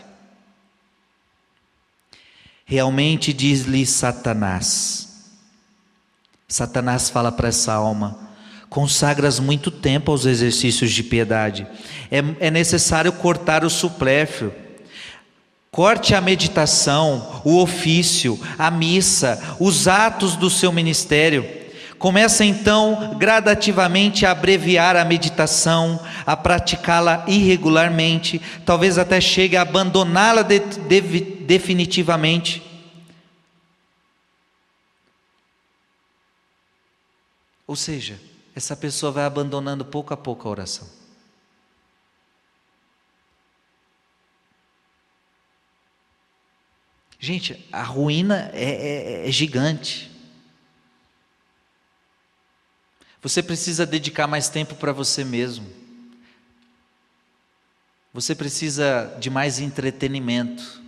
Realmente 2.63 3.33
diz-lhe 3.33 3.85
Satanás: 3.85 5.14
Satanás 6.47 7.09
fala 7.09 7.31
para 7.31 7.49
essa 7.49 7.73
alma: 7.73 8.29
consagras 8.69 9.39
muito 9.39 9.71
tempo 9.71 10.11
aos 10.11 10.25
exercícios 10.25 10.91
de 10.91 11.03
piedade, 11.03 11.67
é, 12.11 12.47
é 12.47 12.51
necessário 12.51 13.11
cortar 13.11 13.63
o 13.63 13.69
supléfio. 13.69 14.53
Corte 15.71 16.15
a 16.15 16.21
meditação, 16.21 17.41
o 17.43 17.61
ofício, 17.61 18.39
a 18.57 18.71
missa, 18.71 19.57
os 19.59 19.89
atos 19.89 20.37
do 20.37 20.49
seu 20.49 20.71
ministério. 20.71 21.45
Começa 21.99 22.45
então 22.45 23.15
gradativamente 23.17 24.25
a 24.25 24.31
abreviar 24.31 24.95
a 24.95 25.03
meditação, 25.03 25.99
a 26.25 26.37
praticá-la 26.37 27.25
irregularmente, 27.27 28.41
talvez 28.65 28.97
até 28.97 29.19
chegue 29.19 29.57
a 29.57 29.63
abandoná-la 29.63 30.43
de, 30.43 30.59
de, 30.59 31.01
definitivamente. 31.41 32.64
Ou 37.67 37.75
seja, 37.75 38.19
essa 38.55 38.75
pessoa 38.75 39.11
vai 39.11 39.25
abandonando 39.25 39.83
pouco 39.83 40.13
a 40.13 40.17
pouco 40.17 40.47
a 40.47 40.51
oração. 40.51 40.87
Gente, 47.19 47.67
a 47.71 47.81
ruína 47.81 48.51
é, 48.53 49.23
é, 49.23 49.27
é 49.27 49.31
gigante. 49.31 50.11
Você 53.21 53.41
precisa 53.41 53.85
dedicar 53.85 54.27
mais 54.27 54.47
tempo 54.47 54.75
para 54.75 54.91
você 54.91 55.23
mesmo. 55.23 55.67
Você 58.13 58.35
precisa 58.35 59.17
de 59.19 59.31
mais 59.31 59.59
entretenimento. 59.59 60.81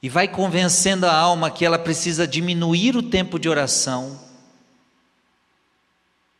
E 0.00 0.08
vai 0.08 0.28
convencendo 0.28 1.06
a 1.06 1.12
alma 1.12 1.50
que 1.50 1.64
ela 1.64 1.78
precisa 1.78 2.26
diminuir 2.26 2.96
o 2.96 3.02
tempo 3.02 3.38
de 3.38 3.48
oração 3.48 4.33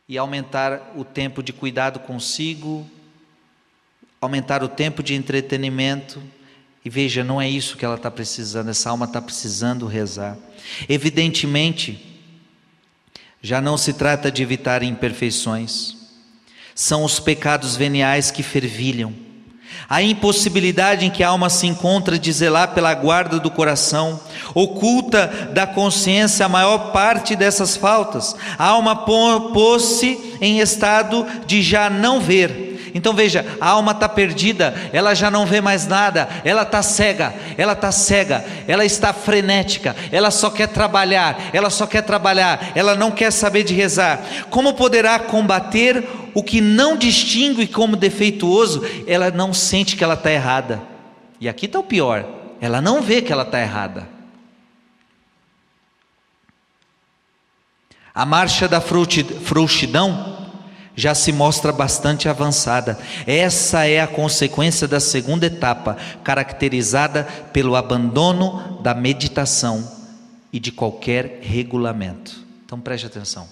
e 0.07 0.17
aumentar 0.17 0.93
o 0.95 1.03
tempo 1.03 1.41
de 1.41 1.51
cuidado 1.51 1.99
consigo, 1.99 2.87
aumentar 4.21 4.63
o 4.63 4.67
tempo 4.67 5.01
de 5.01 5.15
entretenimento. 5.15 6.21
E 6.83 6.89
veja, 6.89 7.23
não 7.23 7.41
é 7.41 7.49
isso 7.49 7.77
que 7.77 7.83
ela 7.83 7.95
está 7.95 8.11
precisando, 8.11 8.69
essa 8.69 8.89
alma 8.91 9.05
está 9.05 9.21
precisando 9.21 9.87
rezar. 9.87 10.37
Evidentemente, 10.87 12.21
já 13.41 13.59
não 13.59 13.77
se 13.77 13.93
trata 13.93 14.31
de 14.31 14.43
evitar 14.43 14.83
imperfeições, 14.83 15.95
são 16.75 17.03
os 17.03 17.19
pecados 17.19 17.75
veniais 17.75 18.29
que 18.29 18.43
fervilham. 18.43 19.24
A 19.89 20.01
impossibilidade 20.01 21.05
em 21.05 21.09
que 21.09 21.23
a 21.23 21.29
alma 21.29 21.49
se 21.49 21.67
encontra 21.67 22.17
de 22.17 22.31
zelar 22.31 22.73
pela 22.73 22.93
guarda 22.93 23.39
do 23.39 23.51
coração, 23.51 24.19
oculta 24.53 25.51
da 25.53 25.67
consciência 25.67 26.45
a 26.45 26.49
maior 26.49 26.91
parte 26.91 27.35
dessas 27.35 27.77
faltas. 27.77 28.35
A 28.57 28.65
alma 28.65 28.95
pôs-se 28.95 30.37
em 30.41 30.59
estado 30.59 31.25
de 31.45 31.61
já 31.61 31.89
não 31.89 32.19
ver, 32.19 32.64
então 32.95 33.13
veja, 33.13 33.45
a 33.59 33.71
alma 33.71 33.91
está 33.91 34.07
perdida, 34.07 34.73
ela 34.93 35.13
já 35.13 35.29
não 35.29 35.45
vê 35.45 35.59
mais 35.59 35.85
nada, 35.85 36.29
ela 36.45 36.61
está 36.61 36.81
cega, 36.81 37.35
ela 37.57 37.73
está 37.73 37.91
cega, 37.91 38.45
ela 38.65 38.85
está 38.85 39.11
frenética, 39.11 39.93
ela 40.13 40.31
só 40.31 40.49
quer 40.49 40.69
trabalhar, 40.69 41.49
ela 41.51 41.69
só 41.69 41.85
quer 41.85 42.03
trabalhar, 42.03 42.71
ela 42.73 42.95
não 42.95 43.11
quer 43.11 43.31
saber 43.31 43.65
de 43.65 43.73
rezar. 43.73 44.21
Como 44.49 44.75
poderá 44.75 45.19
combater 45.19 46.07
o 46.33 46.41
que 46.41 46.61
não 46.61 46.95
distingue 46.95 47.67
como 47.67 47.97
defeituoso? 47.97 48.81
Ela 49.05 49.29
não 49.29 49.53
sente 49.53 49.97
que 49.97 50.03
ela 50.03 50.13
está 50.13 50.31
errada. 50.31 50.81
E 51.41 51.49
aqui 51.49 51.65
está 51.65 51.79
o 51.79 51.83
pior: 51.83 52.25
ela 52.61 52.79
não 52.79 53.01
vê 53.01 53.21
que 53.21 53.33
ela 53.33 53.43
está 53.43 53.59
errada. 53.59 54.07
A 58.13 58.25
marcha 58.25 58.69
da 58.69 58.79
frouxidão 58.79 60.44
já 60.95 61.13
se 61.13 61.31
mostra 61.31 61.71
bastante 61.71 62.29
avançada. 62.29 62.97
Essa 63.27 63.85
é 63.85 63.99
a 63.99 64.07
consequência 64.07 64.87
da 64.87 64.99
segunda 64.99 65.45
etapa, 65.45 65.97
caracterizada 66.23 67.23
pelo 67.51 67.75
abandono 67.75 68.79
da 68.81 68.93
meditação 68.93 69.91
e 70.53 70.59
de 70.59 70.71
qualquer 70.71 71.39
regulamento. 71.41 72.45
Então 72.65 72.79
preste 72.79 73.05
atenção. 73.05 73.47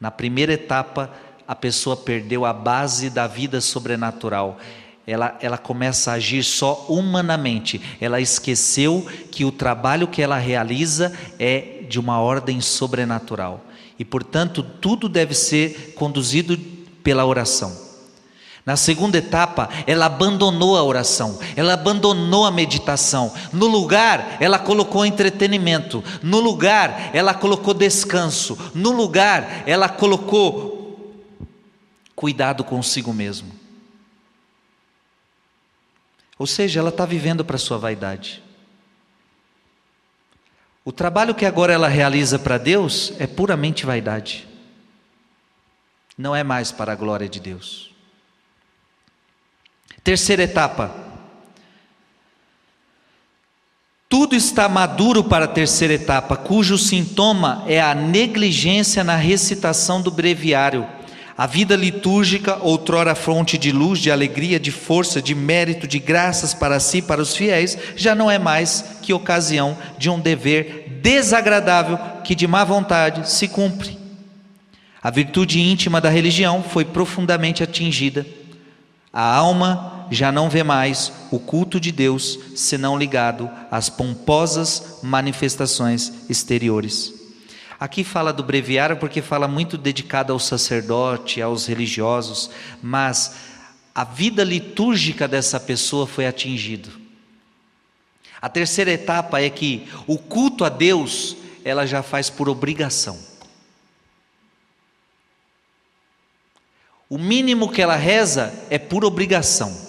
Na 0.00 0.10
primeira 0.10 0.52
etapa, 0.52 1.10
a 1.46 1.54
pessoa 1.54 1.96
perdeu 1.96 2.44
a 2.44 2.52
base 2.52 3.10
da 3.10 3.26
vida 3.26 3.60
sobrenatural. 3.60 4.58
Ela, 5.06 5.36
ela 5.40 5.56
começa 5.56 6.10
a 6.10 6.14
agir 6.14 6.42
só 6.42 6.86
humanamente. 6.88 7.80
Ela 8.00 8.20
esqueceu 8.20 9.06
que 9.30 9.44
o 9.44 9.52
trabalho 9.52 10.08
que 10.08 10.20
ela 10.20 10.38
realiza 10.38 11.12
é 11.38 11.84
de 11.88 12.00
uma 12.00 12.20
ordem 12.20 12.60
sobrenatural 12.60 13.65
e, 13.98 14.04
portanto, 14.04 14.62
tudo 14.62 15.08
deve 15.08 15.34
ser 15.34 15.94
conduzido 15.94 16.56
pela 17.02 17.24
oração. 17.24 17.86
Na 18.66 18.76
segunda 18.76 19.18
etapa, 19.18 19.68
ela 19.86 20.06
abandonou 20.06 20.76
a 20.76 20.82
oração, 20.82 21.38
ela 21.54 21.74
abandonou 21.74 22.44
a 22.44 22.50
meditação. 22.50 23.32
No 23.52 23.68
lugar, 23.68 24.38
ela 24.40 24.58
colocou 24.58 25.06
entretenimento. 25.06 26.02
No 26.20 26.40
lugar, 26.40 27.10
ela 27.14 27.32
colocou 27.32 27.72
descanso. 27.72 28.58
No 28.74 28.90
lugar, 28.90 29.62
ela 29.66 29.88
colocou 29.88 31.14
cuidado 32.16 32.64
consigo 32.64 33.12
mesmo. 33.12 33.52
Ou 36.36 36.46
seja, 36.46 36.80
ela 36.80 36.88
está 36.88 37.06
vivendo 37.06 37.44
para 37.44 37.58
sua 37.58 37.78
vaidade. 37.78 38.42
O 40.86 40.92
trabalho 40.92 41.34
que 41.34 41.44
agora 41.44 41.72
ela 41.72 41.88
realiza 41.88 42.38
para 42.38 42.58
Deus 42.58 43.12
é 43.18 43.26
puramente 43.26 43.84
vaidade. 43.84 44.46
Não 46.16 46.34
é 46.34 46.44
mais 46.44 46.70
para 46.70 46.92
a 46.92 46.94
glória 46.94 47.28
de 47.28 47.40
Deus. 47.40 47.90
Terceira 50.04 50.44
etapa. 50.44 50.94
Tudo 54.08 54.36
está 54.36 54.68
maduro 54.68 55.24
para 55.24 55.46
a 55.46 55.48
terceira 55.48 55.94
etapa, 55.94 56.36
cujo 56.36 56.78
sintoma 56.78 57.64
é 57.66 57.80
a 57.80 57.92
negligência 57.92 59.02
na 59.02 59.16
recitação 59.16 60.00
do 60.00 60.12
breviário 60.12 60.86
a 61.38 61.46
vida 61.46 61.76
litúrgica, 61.76 62.56
outrora 62.62 63.14
fonte 63.14 63.58
de 63.58 63.70
luz, 63.70 63.98
de 63.98 64.10
alegria, 64.10 64.58
de 64.58 64.70
força, 64.70 65.20
de 65.20 65.34
mérito, 65.34 65.86
de 65.86 65.98
graças 65.98 66.54
para 66.54 66.80
si, 66.80 67.02
para 67.02 67.20
os 67.20 67.36
fiéis, 67.36 67.76
já 67.94 68.14
não 68.14 68.30
é 68.30 68.38
mais 68.38 68.96
que 69.02 69.12
ocasião 69.12 69.76
de 69.98 70.08
um 70.08 70.18
dever 70.18 71.00
desagradável 71.02 71.98
que 72.24 72.34
de 72.34 72.46
má 72.46 72.64
vontade 72.64 73.30
se 73.30 73.48
cumpre. 73.48 73.98
A 75.02 75.10
virtude 75.10 75.60
íntima 75.60 76.00
da 76.00 76.08
religião 76.08 76.62
foi 76.62 76.86
profundamente 76.86 77.62
atingida. 77.62 78.26
A 79.12 79.34
alma 79.34 80.06
já 80.10 80.32
não 80.32 80.48
vê 80.48 80.62
mais 80.62 81.12
o 81.30 81.38
culto 81.38 81.78
de 81.78 81.92
Deus 81.92 82.38
senão 82.56 82.98
ligado 82.98 83.50
às 83.70 83.90
pomposas 83.90 85.00
manifestações 85.02 86.12
exteriores. 86.30 87.15
Aqui 87.78 88.02
fala 88.02 88.32
do 88.32 88.42
breviário 88.42 88.96
porque 88.96 89.20
fala 89.20 89.46
muito 89.46 89.76
dedicado 89.76 90.32
ao 90.32 90.38
sacerdote, 90.38 91.42
aos 91.42 91.66
religiosos, 91.66 92.50
mas 92.82 93.36
a 93.94 94.04
vida 94.04 94.42
litúrgica 94.42 95.28
dessa 95.28 95.60
pessoa 95.60 96.06
foi 96.06 96.26
atingida. 96.26 96.90
A 98.40 98.48
terceira 98.48 98.90
etapa 98.90 99.40
é 99.40 99.50
que 99.50 99.88
o 100.06 100.18
culto 100.18 100.64
a 100.64 100.68
Deus 100.68 101.36
ela 101.64 101.86
já 101.86 102.02
faz 102.02 102.30
por 102.30 102.48
obrigação. 102.48 103.18
O 107.08 107.18
mínimo 107.18 107.70
que 107.70 107.80
ela 107.80 107.96
reza 107.96 108.52
é 108.68 108.78
por 108.78 109.04
obrigação. 109.04 109.85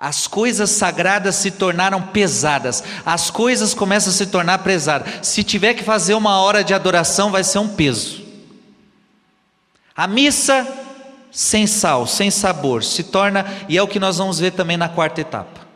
As 0.00 0.26
coisas 0.26 0.70
sagradas 0.70 1.34
se 1.34 1.50
tornaram 1.50 2.00
pesadas, 2.00 2.82
as 3.04 3.30
coisas 3.30 3.74
começam 3.74 4.10
a 4.10 4.16
se 4.16 4.26
tornar 4.26 4.58
pesadas. 4.60 5.28
Se 5.28 5.44
tiver 5.44 5.74
que 5.74 5.84
fazer 5.84 6.14
uma 6.14 6.40
hora 6.40 6.64
de 6.64 6.72
adoração, 6.72 7.30
vai 7.30 7.44
ser 7.44 7.58
um 7.58 7.68
peso. 7.68 8.24
A 9.94 10.06
missa 10.06 10.66
sem 11.30 11.66
sal, 11.66 12.06
sem 12.06 12.30
sabor, 12.30 12.82
se 12.82 13.04
torna, 13.04 13.44
e 13.68 13.76
é 13.76 13.82
o 13.82 13.86
que 13.86 14.00
nós 14.00 14.16
vamos 14.16 14.38
ver 14.38 14.52
também 14.52 14.78
na 14.78 14.88
quarta 14.88 15.20
etapa. 15.20 15.68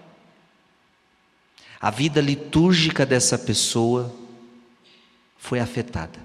A 1.79 1.91
vida 1.91 2.19
litúrgica 2.19 3.05
dessa 3.05 3.37
pessoa 3.37 4.11
foi 5.37 5.61
afetada. 5.61 6.19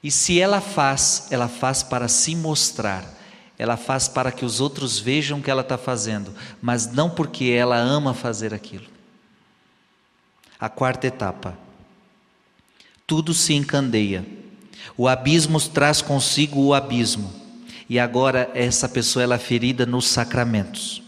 E 0.00 0.08
se 0.08 0.40
ela 0.40 0.60
faz, 0.60 1.26
ela 1.32 1.48
faz 1.48 1.82
para 1.82 2.06
se 2.06 2.36
mostrar 2.36 3.04
ela 3.58 3.76
faz 3.76 4.06
para 4.08 4.30
que 4.30 4.44
os 4.44 4.60
outros 4.60 4.98
vejam 4.98 5.38
o 5.38 5.42
que 5.42 5.50
ela 5.50 5.62
está 5.62 5.78
fazendo, 5.78 6.32
mas 6.60 6.92
não 6.92 7.08
porque 7.08 7.46
ela 7.46 7.76
ama 7.76 8.12
fazer 8.12 8.52
aquilo. 8.52 8.86
A 10.58 10.68
quarta 10.68 11.06
etapa. 11.06 11.56
Tudo 13.06 13.32
se 13.32 13.54
encandeia. 13.54 14.26
O 14.96 15.08
abismo 15.08 15.60
traz 15.60 16.02
consigo 16.02 16.60
o 16.60 16.74
abismo. 16.74 17.32
E 17.88 17.98
agora 17.98 18.50
essa 18.54 18.88
pessoa 18.88 19.22
ela 19.22 19.36
é 19.36 19.38
ferida 19.38 19.86
nos 19.86 20.08
sacramentos. 20.08 21.02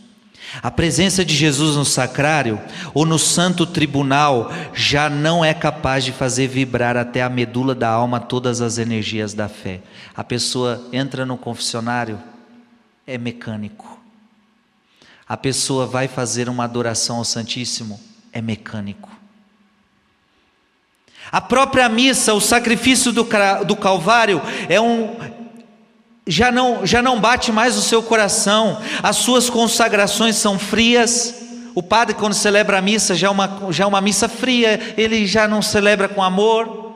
A 0.63 0.71
presença 0.71 1.25
de 1.25 1.35
Jesus 1.35 1.77
no 1.77 1.85
sacrário 1.85 2.59
ou 2.95 3.05
no 3.05 3.19
santo 3.19 3.67
tribunal 3.67 4.51
já 4.73 5.11
não 5.11 5.45
é 5.45 5.53
capaz 5.53 6.05
de 6.05 6.13
fazer 6.13 6.47
vibrar 6.47 6.97
até 6.97 7.23
a 7.23 7.29
medula 7.29 7.75
da 7.75 7.89
alma 7.89 8.19
todas 8.19 8.63
as 8.63 8.79
energias 8.79 9.35
da 9.35 9.49
fé. 9.49 9.83
A 10.17 10.25
pessoa 10.25 10.89
entra 10.93 11.27
no 11.27 11.37
confessionário, 11.37 12.19
é 13.09 13.17
mecânico. 13.17 13.99
A 15.27 15.35
pessoa 15.35 15.87
vai 15.87 16.07
fazer 16.07 16.49
uma 16.49 16.65
adoração 16.65 17.17
ao 17.17 17.25
Santíssimo, 17.25 17.99
é 18.33 18.43
mecânico. 18.43 19.09
A 21.33 21.41
própria 21.41 21.89
missa, 21.89 22.35
o 22.35 22.41
sacrifício 22.41 23.11
do, 23.11 23.27
do 23.67 23.77
Calvário, 23.77 24.43
é 24.69 24.79
um, 24.79 25.17
já 26.27 26.53
não, 26.53 26.87
já 26.87 27.01
não 27.01 27.19
bate 27.19 27.51
mais 27.51 27.77
o 27.77 27.83
seu 27.83 28.03
coração, 28.03 28.81
as 29.03 29.17
suas 29.17 29.49
consagrações 29.49 30.37
são 30.37 30.59
frias, 30.59 31.35
O 31.79 31.83
padre, 31.83 32.17
quando 32.17 32.35
celebra 32.35 32.79
a 32.79 32.83
missa, 32.83 33.15
já 33.15 33.29
é 33.29 33.31
uma, 33.31 33.69
já 33.71 33.85
é 33.85 33.87
uma 33.87 34.01
missa 34.01 34.29
fria, 34.29 34.95
ele 34.97 35.25
já 35.25 35.47
não 35.47 35.63
celebra 35.63 36.09
com 36.09 36.21
amor. 36.21 36.88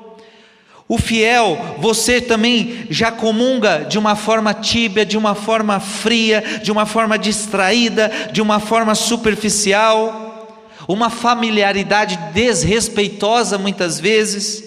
O 0.92 0.98
fiel, 0.98 1.76
você 1.78 2.20
também 2.20 2.86
já 2.90 3.10
comunga 3.10 3.86
de 3.88 3.98
uma 3.98 4.14
forma 4.14 4.52
tíbia, 4.52 5.06
de 5.06 5.16
uma 5.16 5.34
forma 5.34 5.80
fria, 5.80 6.60
de 6.62 6.70
uma 6.70 6.84
forma 6.84 7.18
distraída, 7.18 8.12
de 8.30 8.42
uma 8.42 8.60
forma 8.60 8.94
superficial, 8.94 10.60
uma 10.86 11.08
familiaridade 11.08 12.18
desrespeitosa 12.34 13.56
muitas 13.56 13.98
vezes. 13.98 14.64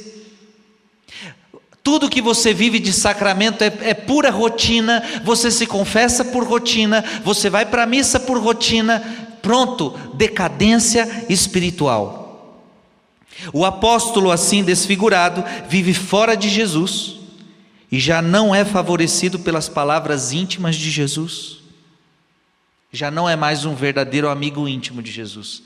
Tudo 1.84 2.10
que 2.10 2.24
você 2.24 2.56
vive 2.56 2.80
de 2.80 2.92
sacramento 2.92 3.64
é, 3.64 3.72
é, 3.82 3.94
pura 3.94 4.32
rotina, 4.32 5.04
você 5.24 5.52
se 5.52 5.68
confessa 5.68 6.26
por 6.26 6.44
rotina, 6.44 7.06
você 7.24 7.52
vai 7.52 7.68
para 7.68 7.84
a 7.84 7.86
missa 7.86 8.20
por 8.20 8.40
rotina, 8.40 9.28
Pronto, 9.44 9.94
decadência 10.16 11.28
espiritual. 11.30 12.25
O 13.54 13.66
apóstolo, 13.66 14.32
assim 14.32 14.64
desfigurado, 14.64 15.44
vive 15.68 15.94
fora 15.94 16.36
de 16.36 16.50
Jesus 16.50 17.16
e 17.92 18.00
já 18.00 18.22
não 18.22 18.54
é 18.54 18.64
favorecido 18.66 19.40
pelas 19.40 19.70
palavras 19.70 20.32
íntimas 20.32 20.76
de 20.76 20.90
Jesus. 20.90 21.60
Já 22.92 23.12
não 23.12 23.30
é 23.30 23.36
mais 23.36 23.66
um 23.66 23.76
verdadeiro 23.76 24.30
amigo 24.30 24.68
íntimo 24.68 25.02
de 25.02 25.12
Jesus. 25.12 25.64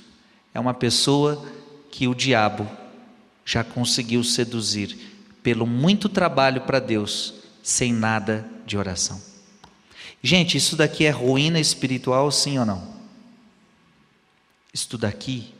É 0.54 0.60
uma 0.60 0.74
pessoa 0.74 1.46
que 1.92 2.08
o 2.08 2.16
diabo 2.16 2.70
já 3.46 3.64
conseguiu 3.64 4.24
seduzir 4.24 4.98
pelo 5.42 5.66
muito 5.66 6.10
trabalho 6.10 6.62
para 6.62 6.80
Deus, 6.80 7.36
sem 7.64 7.94
nada 7.94 8.48
de 8.66 8.78
oração. 8.78 9.22
Gente, 10.22 10.58
isso 10.58 10.76
daqui 10.76 11.06
é 11.06 11.12
ruína 11.12 11.60
espiritual, 11.60 12.32
sim 12.32 12.60
ou 12.60 12.66
não? 12.66 13.00
Isto 14.74 14.98
daqui 14.98 15.54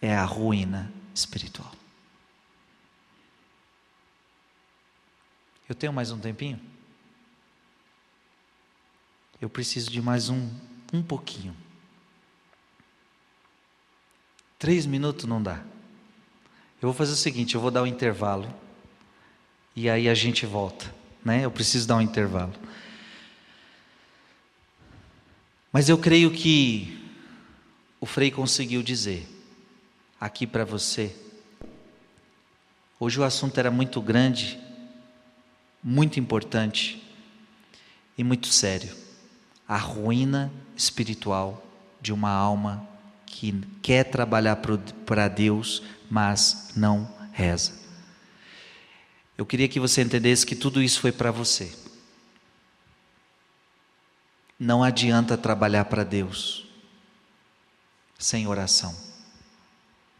é 0.00 0.14
a 0.14 0.24
ruína 0.24 0.90
espiritual. 1.20 1.72
Eu 5.68 5.74
tenho 5.74 5.92
mais 5.92 6.10
um 6.10 6.18
tempinho? 6.18 6.60
Eu 9.40 9.48
preciso 9.48 9.90
de 9.90 10.02
mais 10.02 10.28
um, 10.28 10.50
um 10.92 11.02
pouquinho. 11.02 11.56
Três 14.58 14.84
minutos 14.84 15.24
não 15.24 15.42
dá. 15.42 15.62
Eu 16.82 16.88
vou 16.88 16.92
fazer 16.92 17.12
o 17.12 17.16
seguinte: 17.16 17.54
eu 17.54 17.60
vou 17.60 17.70
dar 17.70 17.82
um 17.82 17.86
intervalo 17.86 18.52
e 19.74 19.88
aí 19.88 20.08
a 20.08 20.14
gente 20.14 20.44
volta, 20.44 20.92
né? 21.24 21.44
Eu 21.44 21.50
preciso 21.50 21.86
dar 21.86 21.96
um 21.96 22.02
intervalo. 22.02 22.52
Mas 25.72 25.88
eu 25.88 25.96
creio 25.96 26.32
que 26.32 27.00
o 28.00 28.06
Frei 28.06 28.30
conseguiu 28.30 28.82
dizer 28.82 29.26
aqui 30.20 30.46
para 30.46 30.64
você. 30.64 31.16
Hoje 32.98 33.18
o 33.18 33.24
assunto 33.24 33.56
era 33.58 33.70
muito 33.70 34.02
grande, 34.02 34.60
muito 35.82 36.20
importante 36.20 37.02
e 38.18 38.22
muito 38.22 38.48
sério. 38.48 38.94
A 39.66 39.78
ruína 39.78 40.52
espiritual 40.76 41.64
de 42.02 42.12
uma 42.12 42.30
alma 42.30 42.86
que 43.24 43.52
quer 43.80 44.04
trabalhar 44.04 44.56
para 45.06 45.28
Deus, 45.28 45.82
mas 46.10 46.72
não 46.76 47.10
reza. 47.32 47.72
Eu 49.38 49.46
queria 49.46 49.68
que 49.68 49.80
você 49.80 50.02
entendesse 50.02 50.44
que 50.44 50.54
tudo 50.54 50.82
isso 50.82 51.00
foi 51.00 51.12
para 51.12 51.30
você. 51.30 51.72
Não 54.58 54.84
adianta 54.84 55.38
trabalhar 55.38 55.86
para 55.86 56.04
Deus 56.04 56.66
sem 58.18 58.46
oração. 58.46 59.09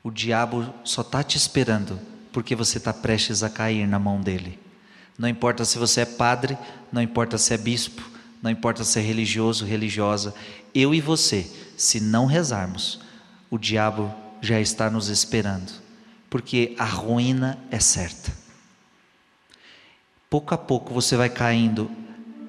O 0.03 0.11
diabo 0.11 0.73
só 0.85 1.03
está 1.03 1.23
te 1.23 1.37
esperando 1.37 1.99
porque 2.33 2.55
você 2.55 2.79
está 2.79 2.93
prestes 2.93 3.43
a 3.43 3.51
cair 3.51 3.87
na 3.87 3.99
mão 3.99 4.21
dele. 4.21 4.59
Não 5.19 5.29
importa 5.29 5.65
se 5.65 5.79
você 5.79 6.03
é 6.03 6.07
padre, 6.07 6.57
não 6.93 7.03
importa 7.03 7.37
se 7.37 7.53
é 7.53 7.59
bispo, 7.59 8.03
não 8.43 8.51
importa 8.51 8.85
se 8.85 8.99
é 8.99 9.03
religioso, 9.03 9.65
religiosa, 9.65 10.35
eu 10.75 10.95
e 10.95 11.01
você, 11.01 11.51
se 11.77 12.01
não 12.01 12.27
rezarmos, 12.27 13.01
o 13.51 13.59
diabo 13.59 14.15
já 14.41 14.59
está 14.61 14.89
nos 14.89 15.09
esperando, 15.09 15.71
porque 16.31 16.75
a 16.79 16.85
ruína 16.85 17.59
é 17.71 17.79
certa. 17.79 18.33
Pouco 20.31 20.55
a 20.55 20.59
pouco 20.59 20.95
você 20.95 21.17
vai 21.17 21.29
caindo, 21.29 21.91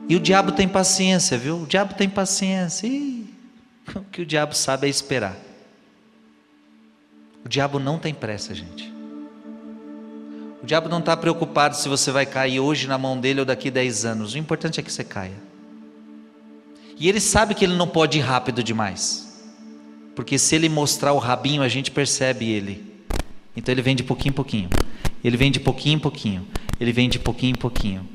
e 0.07 0.15
o 0.15 0.19
diabo 0.19 0.51
tem 0.51 0.67
paciência, 0.67 1.37
viu? 1.37 1.63
O 1.63 1.67
diabo 1.67 1.93
tem 1.93 2.09
paciência. 2.09 2.87
Ih, 2.87 3.33
o 3.95 4.01
que 4.01 4.21
o 4.21 4.25
diabo 4.25 4.53
sabe 4.55 4.87
é 4.87 4.89
esperar. 4.89 5.35
O 7.43 7.49
diabo 7.49 7.79
não 7.79 7.97
tem 7.97 8.13
pressa, 8.13 8.53
gente. 8.53 8.91
O 10.61 10.65
diabo 10.65 10.87
não 10.87 10.99
está 10.99 11.17
preocupado 11.17 11.75
se 11.75 11.89
você 11.89 12.11
vai 12.11 12.25
cair 12.25 12.59
hoje 12.59 12.87
na 12.87 12.97
mão 12.97 13.19
dele 13.19 13.39
ou 13.39 13.45
daqui 13.45 13.69
a 13.69 13.71
10 13.71 14.05
anos. 14.05 14.33
O 14.33 14.37
importante 14.37 14.79
é 14.79 14.83
que 14.83 14.91
você 14.91 15.03
caia. 15.03 15.37
E 16.97 17.09
ele 17.09 17.19
sabe 17.19 17.55
que 17.55 17.65
ele 17.65 17.75
não 17.75 17.87
pode 17.87 18.19
ir 18.19 18.21
rápido 18.21 18.63
demais. 18.63 19.43
Porque 20.15 20.37
se 20.37 20.55
ele 20.55 20.69
mostrar 20.69 21.13
o 21.13 21.17
rabinho, 21.17 21.63
a 21.63 21.67
gente 21.67 21.89
percebe 21.89 22.47
ele. 22.47 22.93
Então 23.55 23.73
ele 23.73 23.81
vem 23.81 23.95
de 23.95 24.03
pouquinho 24.03 24.31
em 24.31 24.35
pouquinho. 24.35 24.69
Ele 25.23 25.35
vem 25.35 25.51
de 25.51 25.59
pouquinho 25.59 25.95
em 25.95 25.99
pouquinho. 25.99 26.47
Ele 26.79 26.91
vem 26.91 27.09
de 27.09 27.17
pouquinho 27.17 27.51
em 27.51 27.57
pouquinho. 27.57 28.07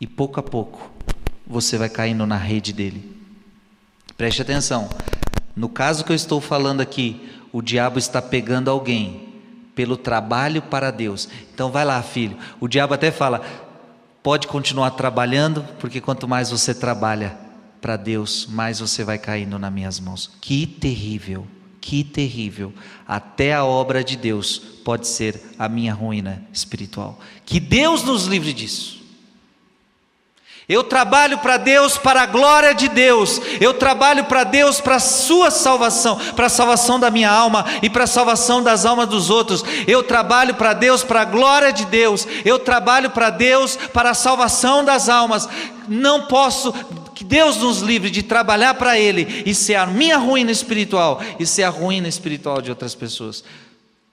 E 0.00 0.06
pouco 0.06 0.40
a 0.40 0.42
pouco, 0.42 0.90
você 1.46 1.78
vai 1.78 1.88
caindo 1.88 2.26
na 2.26 2.36
rede 2.36 2.72
dele. 2.72 3.16
Preste 4.16 4.42
atenção. 4.42 4.90
No 5.54 5.68
caso 5.68 6.04
que 6.04 6.10
eu 6.10 6.16
estou 6.16 6.40
falando 6.40 6.80
aqui, 6.80 7.20
o 7.52 7.60
diabo 7.60 7.98
está 7.98 8.22
pegando 8.22 8.70
alguém 8.70 9.32
pelo 9.74 9.96
trabalho 9.96 10.62
para 10.62 10.90
Deus. 10.90 11.28
Então 11.54 11.70
vai 11.70 11.84
lá, 11.84 12.02
filho. 12.02 12.36
O 12.60 12.66
diabo 12.66 12.94
até 12.94 13.10
fala: 13.10 13.42
pode 14.22 14.46
continuar 14.46 14.92
trabalhando, 14.92 15.64
porque 15.78 16.00
quanto 16.00 16.26
mais 16.26 16.50
você 16.50 16.74
trabalha 16.74 17.36
para 17.80 17.96
Deus, 17.96 18.46
mais 18.48 18.80
você 18.80 19.02
vai 19.04 19.18
caindo 19.18 19.58
nas 19.58 19.72
minhas 19.72 19.98
mãos. 19.98 20.30
Que 20.40 20.66
terrível, 20.66 21.46
que 21.80 22.04
terrível. 22.04 22.72
Até 23.06 23.52
a 23.52 23.64
obra 23.64 24.04
de 24.04 24.16
Deus 24.16 24.58
pode 24.58 25.08
ser 25.08 25.40
a 25.58 25.68
minha 25.68 25.92
ruína 25.92 26.42
espiritual. 26.52 27.18
Que 27.44 27.58
Deus 27.58 28.04
nos 28.04 28.26
livre 28.26 28.52
disso. 28.52 29.01
Eu 30.68 30.84
trabalho 30.84 31.38
para 31.38 31.56
Deus 31.56 31.98
para 31.98 32.22
a 32.22 32.26
glória 32.26 32.72
de 32.72 32.88
Deus. 32.88 33.40
Eu 33.60 33.74
trabalho 33.74 34.24
para 34.24 34.44
Deus 34.44 34.80
para 34.80 34.96
a 34.96 35.00
sua 35.00 35.50
salvação, 35.50 36.16
para 36.36 36.46
a 36.46 36.50
salvação 36.50 37.00
da 37.00 37.10
minha 37.10 37.30
alma 37.30 37.64
e 37.82 37.90
para 37.90 38.04
a 38.04 38.06
salvação 38.06 38.62
das 38.62 38.86
almas 38.86 39.08
dos 39.08 39.28
outros. 39.28 39.64
Eu 39.86 40.02
trabalho 40.02 40.54
para 40.54 40.72
Deus 40.72 41.02
para 41.02 41.22
a 41.22 41.24
glória 41.24 41.72
de 41.72 41.84
Deus. 41.86 42.26
Eu 42.44 42.58
trabalho 42.60 43.10
para 43.10 43.28
Deus 43.30 43.76
para 43.92 44.10
a 44.10 44.14
salvação 44.14 44.84
das 44.84 45.08
almas. 45.08 45.48
Não 45.88 46.22
posso 46.22 46.72
que 47.12 47.24
Deus 47.24 47.56
nos 47.56 47.80
livre 47.80 48.10
de 48.10 48.22
trabalhar 48.22 48.74
para 48.74 48.98
ele 48.98 49.42
e 49.44 49.54
ser 49.54 49.74
a 49.74 49.86
minha 49.86 50.16
ruína 50.16 50.52
espiritual 50.52 51.20
e 51.38 51.46
ser 51.46 51.64
a 51.64 51.70
ruína 51.70 52.08
espiritual 52.08 52.62
de 52.62 52.70
outras 52.70 52.94
pessoas. 52.94 53.42